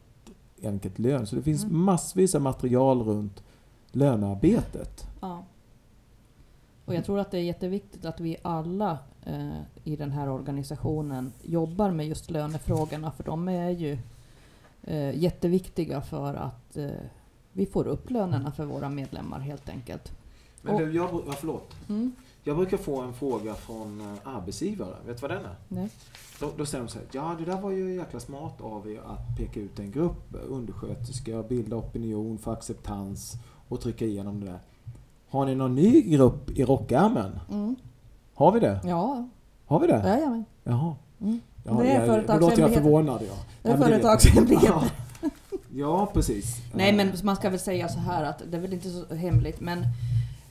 [0.62, 1.26] enkelt lön.
[1.26, 1.84] Så det finns Mm.
[1.84, 3.42] massvis av material runt
[3.92, 5.06] lönearbetet.
[5.20, 5.44] Ja.
[6.84, 11.32] Och jag tror att det är jätteviktigt att vi alla eh, i den här organisationen
[11.42, 13.98] jobbar med just lönefrågorna, för de är ju
[14.82, 16.90] eh, jätteviktiga för att eh,
[17.52, 20.12] vi får upp lönerna för våra medlemmar helt enkelt.
[20.62, 21.74] Men Och- du, jag, ja, förlåt.
[21.88, 22.12] Mm.
[22.44, 24.94] Jag brukar få en fråga från eh, arbetsgivare.
[25.06, 25.56] Vet du vad den är?
[25.68, 25.88] Nej.
[26.40, 29.00] Då, då säger de så här, ja det där var ju jäkla smart av er
[29.06, 33.32] att peka ut en grupp undersköterskor, bilda opinion för acceptans
[33.68, 34.58] och trycka igenom det där.
[35.28, 37.38] Har ni någon ny grupp i rockärmen?
[37.50, 37.76] Mm.
[38.38, 38.80] Har vi det?
[38.84, 39.28] Ja,
[39.66, 40.02] Har vi det?
[40.06, 40.44] jajamän.
[40.64, 40.94] Jaha.
[41.20, 41.40] Mm.
[41.64, 43.20] Ja, Det är jag- Då låter jag förvånad.
[43.28, 43.34] Ja.
[43.62, 44.66] Det är företagshemligheter.
[44.68, 44.82] Ja.
[45.74, 46.56] ja, precis.
[46.74, 49.60] Nej, men man ska väl säga så här att det är väl inte så hemligt,
[49.60, 49.84] men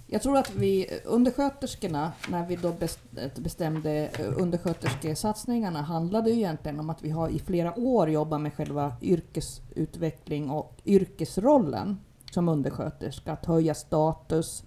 [0.07, 6.89] jag tror att vi undersköterskorna, när vi då bes- bestämde undersköterskesatsningarna, handlade ju egentligen om
[6.89, 11.97] att vi har i flera år jobbat med själva yrkesutveckling och yrkesrollen
[12.31, 14.63] som undersköterska, att höja status,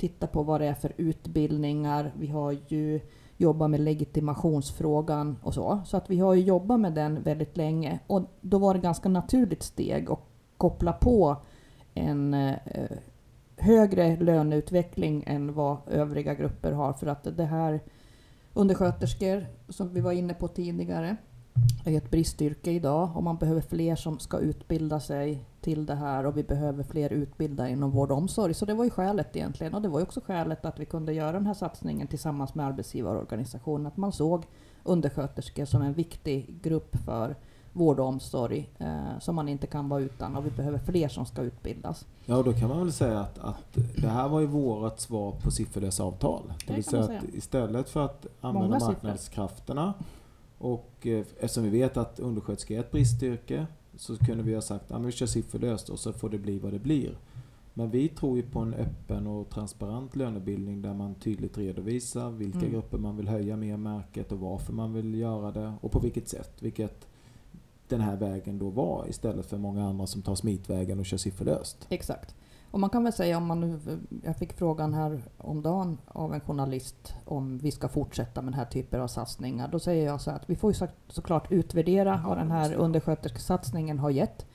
[0.00, 2.12] Titta på vad det är för utbildningar.
[2.18, 3.00] Vi har ju
[3.36, 5.80] jobbat med legitimationsfrågan och så.
[5.86, 7.98] Så att vi har ju jobbat med den väldigt länge.
[8.06, 10.20] Och då var det ganska naturligt steg att
[10.56, 11.36] koppla på
[11.94, 12.56] en eh,
[13.56, 16.92] högre löneutveckling än vad övriga grupper har.
[16.92, 17.80] För att det här
[18.54, 21.16] undersköterskor, som vi var inne på tidigare,
[21.84, 26.26] är ett bristyrke idag och man behöver fler som ska utbilda sig till det här
[26.26, 28.54] och vi behöver fler utbildade inom vård och omsorg.
[28.54, 31.12] Så det var ju skälet egentligen och det var ju också skälet att vi kunde
[31.12, 33.86] göra den här satsningen tillsammans med arbetsgivarorganisationen.
[33.86, 34.44] Att man såg
[34.82, 37.36] undersköterskor som en viktig grupp för
[37.72, 41.26] vård och omsorg eh, som man inte kan vara utan och vi behöver fler som
[41.26, 42.06] ska utbildas.
[42.24, 45.50] Ja, då kan man väl säga att, att det här var ju vårt svar på
[45.50, 46.42] sifferlösa avtal.
[46.46, 49.94] Det, det vill säga, att istället för att använda Många marknadskrafterna
[50.60, 54.92] och eh, eftersom vi vet att undersköterska är ett bristyrke så kunde vi ha sagt
[54.92, 57.18] att vi kör sifferlöst och så får det bli vad det blir.
[57.74, 62.58] Men vi tror ju på en öppen och transparent lönebildning där man tydligt redovisar vilka
[62.58, 62.72] mm.
[62.72, 66.28] grupper man vill höja med märket och varför man vill göra det och på vilket
[66.28, 66.62] sätt.
[66.62, 67.08] Vilket
[67.88, 71.86] den här vägen då var istället för många andra som tar smitvägen och kör sifferlöst.
[71.88, 72.34] Exakt.
[72.70, 73.78] Och man kan väl säga om man nu,
[74.24, 78.58] jag fick frågan här om dagen av en journalist om vi ska fortsätta med den
[78.58, 79.68] här typen av satsningar.
[79.72, 84.10] Då säger jag så att vi får ju såklart utvärdera vad den här undersköterskesatsningen har
[84.10, 84.46] gett.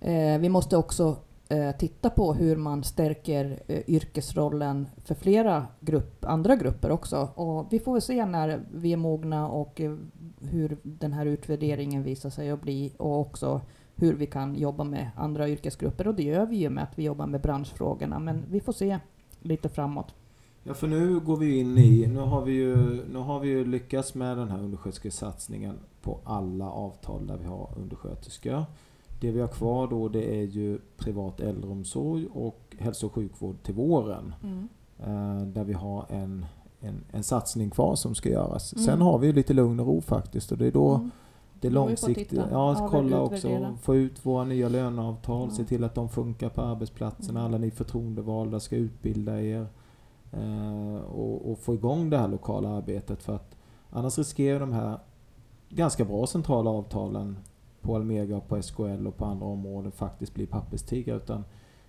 [0.00, 1.16] Eh, vi måste också
[1.48, 7.28] eh, titta på hur man stärker eh, yrkesrollen för flera grupp, andra grupper också.
[7.34, 9.96] Och vi får väl se när vi är mogna och eh,
[10.40, 13.60] hur den här utvärderingen visar sig att bli och också
[13.96, 16.08] hur vi kan jobba med andra yrkesgrupper.
[16.08, 18.18] Och det gör vi ju med att vi jobbar med branschfrågorna.
[18.18, 18.98] Men vi får se
[19.40, 20.14] lite framåt.
[20.62, 23.64] Ja, för nu går vi in i, nu har vi ju, nu har vi ju
[23.64, 28.64] lyckats med den här undersköterskesatsningen på alla avtal där vi har undersköterskor.
[29.20, 33.74] Det vi har kvar då det är ju privat äldreomsorg och hälso och sjukvård till
[33.74, 34.34] våren.
[34.42, 34.68] Mm.
[34.98, 36.46] Eh, där vi har en,
[36.80, 38.72] en, en satsning kvar som ska göras.
[38.72, 38.84] Mm.
[38.84, 41.10] Sen har vi lite lugn och ro faktiskt och det är då mm
[41.64, 42.48] det långsiktiga.
[42.50, 43.76] Ja, kolla också.
[43.82, 45.48] Få ut våra nya löneavtal.
[45.48, 45.54] Ja.
[45.54, 47.40] Se till att de funkar på arbetsplatserna.
[47.40, 47.46] Mm.
[47.46, 49.66] Alla ni förtroendevalda ska utbilda er.
[50.32, 53.22] Eh, och, och, få igång det här lokala arbetet.
[53.22, 53.56] För att
[53.90, 54.98] annars riskerar de här
[55.68, 57.36] ganska bra centrala avtalen
[57.80, 61.16] på Almega, på SKL och på andra områden faktiskt bli papperstiger.
[61.16, 61.44] Utan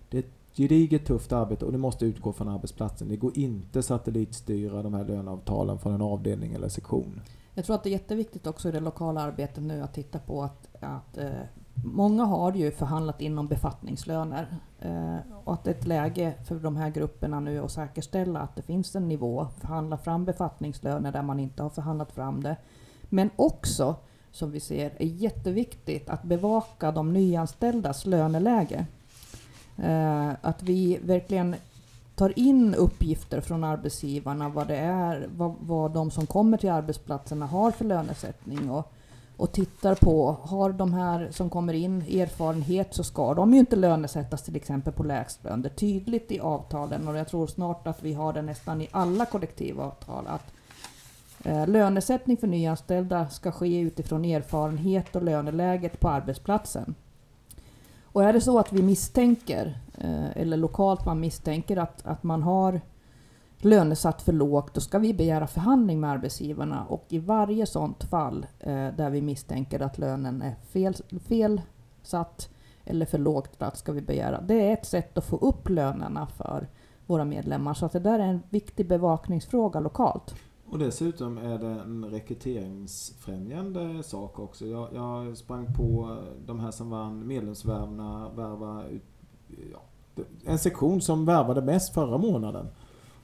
[0.09, 3.07] det är ett gediget tufft arbete och det måste utgå från arbetsplatsen.
[3.07, 7.21] Det går inte satellitstyra de här löneavtalen från en avdelning eller sektion.
[7.55, 10.43] Jag tror att det är jätteviktigt också i det lokala arbetet nu att titta på
[10.43, 11.29] att, att eh,
[11.83, 16.75] många har ju förhandlat inom befattningslöner eh, och att det är ett läge för de
[16.75, 21.39] här grupperna nu att säkerställa att det finns en nivå, förhandla fram befattningslöner där man
[21.39, 22.57] inte har förhandlat fram det.
[23.09, 23.95] Men också,
[24.31, 28.85] som vi ser, är jätteviktigt att bevaka de nyanställdas löneläge.
[29.77, 31.55] Eh, att vi verkligen
[32.16, 37.45] tar in uppgifter från arbetsgivarna vad det är, vad, vad de som kommer till arbetsplatserna
[37.45, 38.93] har för lönesättning och,
[39.38, 43.76] och tittar på, har de här som kommer in erfarenhet så ska de ju inte
[43.76, 45.61] lönesättas till exempel på lägstlön.
[45.61, 48.88] Det är tydligt i avtalen och jag tror snart att vi har det nästan i
[48.91, 50.53] alla kollektivavtal att
[51.43, 56.95] eh, lönesättning för nyanställda ska ske utifrån erfarenhet och löneläget på arbetsplatsen.
[58.16, 62.43] Och är det så att vi misstänker, eh, eller lokalt man misstänker att, att man
[62.43, 62.82] har
[63.57, 66.86] lönesatt för lågt, då ska vi begära förhandling med arbetsgivarna.
[66.86, 70.95] Och i varje sådant fall eh, där vi misstänker att lönen är fel,
[71.28, 71.61] fel
[72.03, 72.49] satt
[72.86, 74.41] eller för lågt satt ska vi begära.
[74.41, 76.68] Det är ett sätt att få upp lönerna för
[77.05, 77.74] våra medlemmar.
[77.74, 80.36] Så att det där är en viktig bevakningsfråga lokalt.
[80.70, 84.66] Och dessutom är det en rekryteringsfrämjande sak också.
[84.66, 88.84] Jag, jag sprang på de här som vann medlemsvärvna, värva
[89.72, 89.82] ja,
[90.45, 92.68] en sektion som värvade mest förra månaden.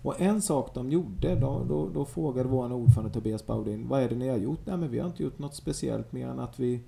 [0.01, 4.09] Och en sak de gjorde, då, då, då frågade vår ordförande Tobias Baudin, vad är
[4.09, 4.65] det ni har gjort?
[4.65, 6.83] Nej men vi har inte gjort något speciellt mer än att vi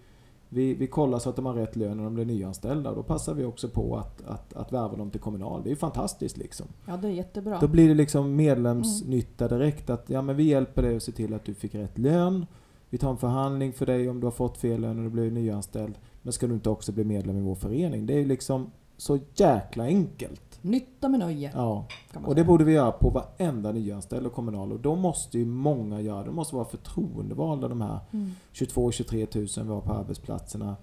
[0.54, 2.93] vi, vi kollar så att de har rätt lön när de blir nyanställda.
[2.93, 5.64] Då passar vi också på att, att, att värva dem till Kommunal.
[5.64, 6.66] Det är ju fantastiskt liksom.
[6.86, 7.58] Ja, det är jättebra.
[7.60, 9.89] Då blir det liksom medlemsnytta direkt.
[9.89, 12.45] Att ja, men vi hjälper dig att se till att du fick rätt lön.
[12.89, 15.32] Vi tar en förhandling för dig om du har fått fel lön och du blir
[15.32, 15.95] nyanställd.
[16.22, 18.06] Men ska du inte också bli medlem i vår förening?
[18.06, 20.53] Det är liksom så jäkla enkelt.
[20.66, 21.51] Nytta med nöje.
[21.55, 21.86] Ja,
[22.26, 24.72] och det borde vi göra på varenda nyanställd och kommunal.
[24.72, 26.26] Och då måste ju många göra det.
[26.26, 28.32] De måste vara förtroendevalda, de här mm.
[28.53, 30.76] 22-23 000 vi har på arbetsplatserna,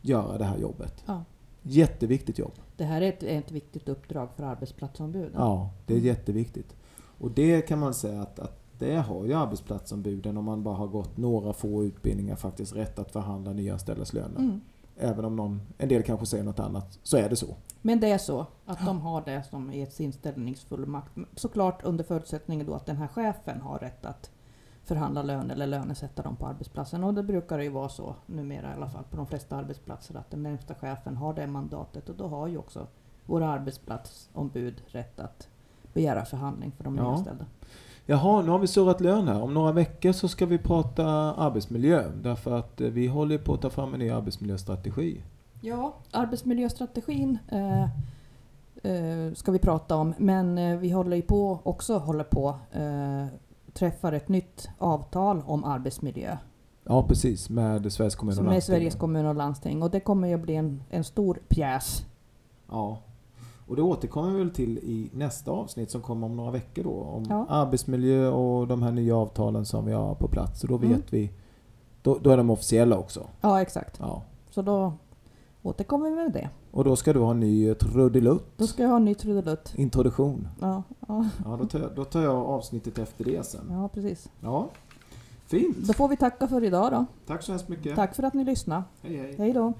[0.00, 1.04] göra det här jobbet.
[1.06, 1.24] Ja.
[1.62, 2.52] Jätteviktigt jobb.
[2.76, 5.32] Det här är ett, ett viktigt uppdrag för arbetsplatsombuden.
[5.34, 6.06] Ja, det är mm.
[6.06, 6.76] jätteviktigt.
[7.18, 10.86] Och det kan man säga att, att det har ju arbetsplatsombuden om man bara har
[10.86, 14.40] gått några få utbildningar faktiskt rätt att förhandla nyanställdas löner.
[14.40, 14.60] Mm.
[14.98, 17.56] Även om någon, en del kanske säger något annat, så är det så.
[17.82, 21.12] Men det är så att de har det som i sin ställningsfullmakt.
[21.34, 24.30] Såklart under förutsättning då att den här chefen har rätt att
[24.84, 27.04] förhandla lön eller lönesätta dem på arbetsplatsen.
[27.04, 30.14] Och det brukar det ju vara så numera i alla fall på de flesta arbetsplatser
[30.16, 32.86] att den närmsta chefen har det mandatet och då har ju också
[33.26, 35.48] våra arbetsplatsombud rätt att
[35.92, 37.02] begära förhandling för de Ja.
[37.02, 37.46] nyanställda.
[38.06, 39.42] Jaha, nu har vi surrat lön här.
[39.42, 42.04] Om några veckor så ska vi prata arbetsmiljö.
[42.22, 45.22] Därför att eh, vi håller på att ta fram en ny arbetsmiljöstrategi.
[45.60, 47.82] Ja, arbetsmiljöstrategin eh,
[48.92, 50.14] eh, ska vi prata om.
[50.18, 52.56] Men eh, vi håller ju på, också håller på
[53.72, 56.36] träffar ett nytt avtal om arbetsmiljö.
[56.84, 57.50] Ja, precis.
[57.50, 58.74] Med Sveriges kommun och landsting.
[58.74, 59.82] Sveriges kommun och landsting.
[59.82, 62.04] Och det kommer ju att bli en, en stor pjäs.
[62.68, 62.98] Ja.
[63.66, 66.90] Och det återkommer vi väl till i nästa avsnitt som kommer om några veckor då.
[66.90, 67.46] Om Ja.
[67.48, 70.62] arbetsmiljö och de här nya avtalen som vi har på plats.
[70.62, 71.02] Och då vet Mm.
[71.10, 71.30] vi...
[72.02, 73.26] Då, då är de officiella också.
[73.40, 73.96] Ja, exakt.
[74.00, 74.22] Ja.
[74.50, 74.92] Så då
[75.62, 76.50] återkommer vi med det.
[76.70, 78.46] Och då ska du ha en ny trudelutt.
[78.56, 79.72] Då ska jag ha en ny trudelutt.
[79.76, 80.48] Introduktion.
[80.60, 83.66] Ja, ja, Ja, då tar, jag, då tar jag avsnittet efter det sen.
[83.70, 84.30] ja, precis.
[84.40, 84.68] Ja.
[85.46, 85.76] Fint.
[85.78, 87.04] Då får vi tacka för idag då.
[87.26, 87.96] Tack så hemskt mycket.
[87.96, 88.82] Tack för att ni lyssnade.
[89.02, 89.34] Hej hej.
[89.38, 89.72] Hej då.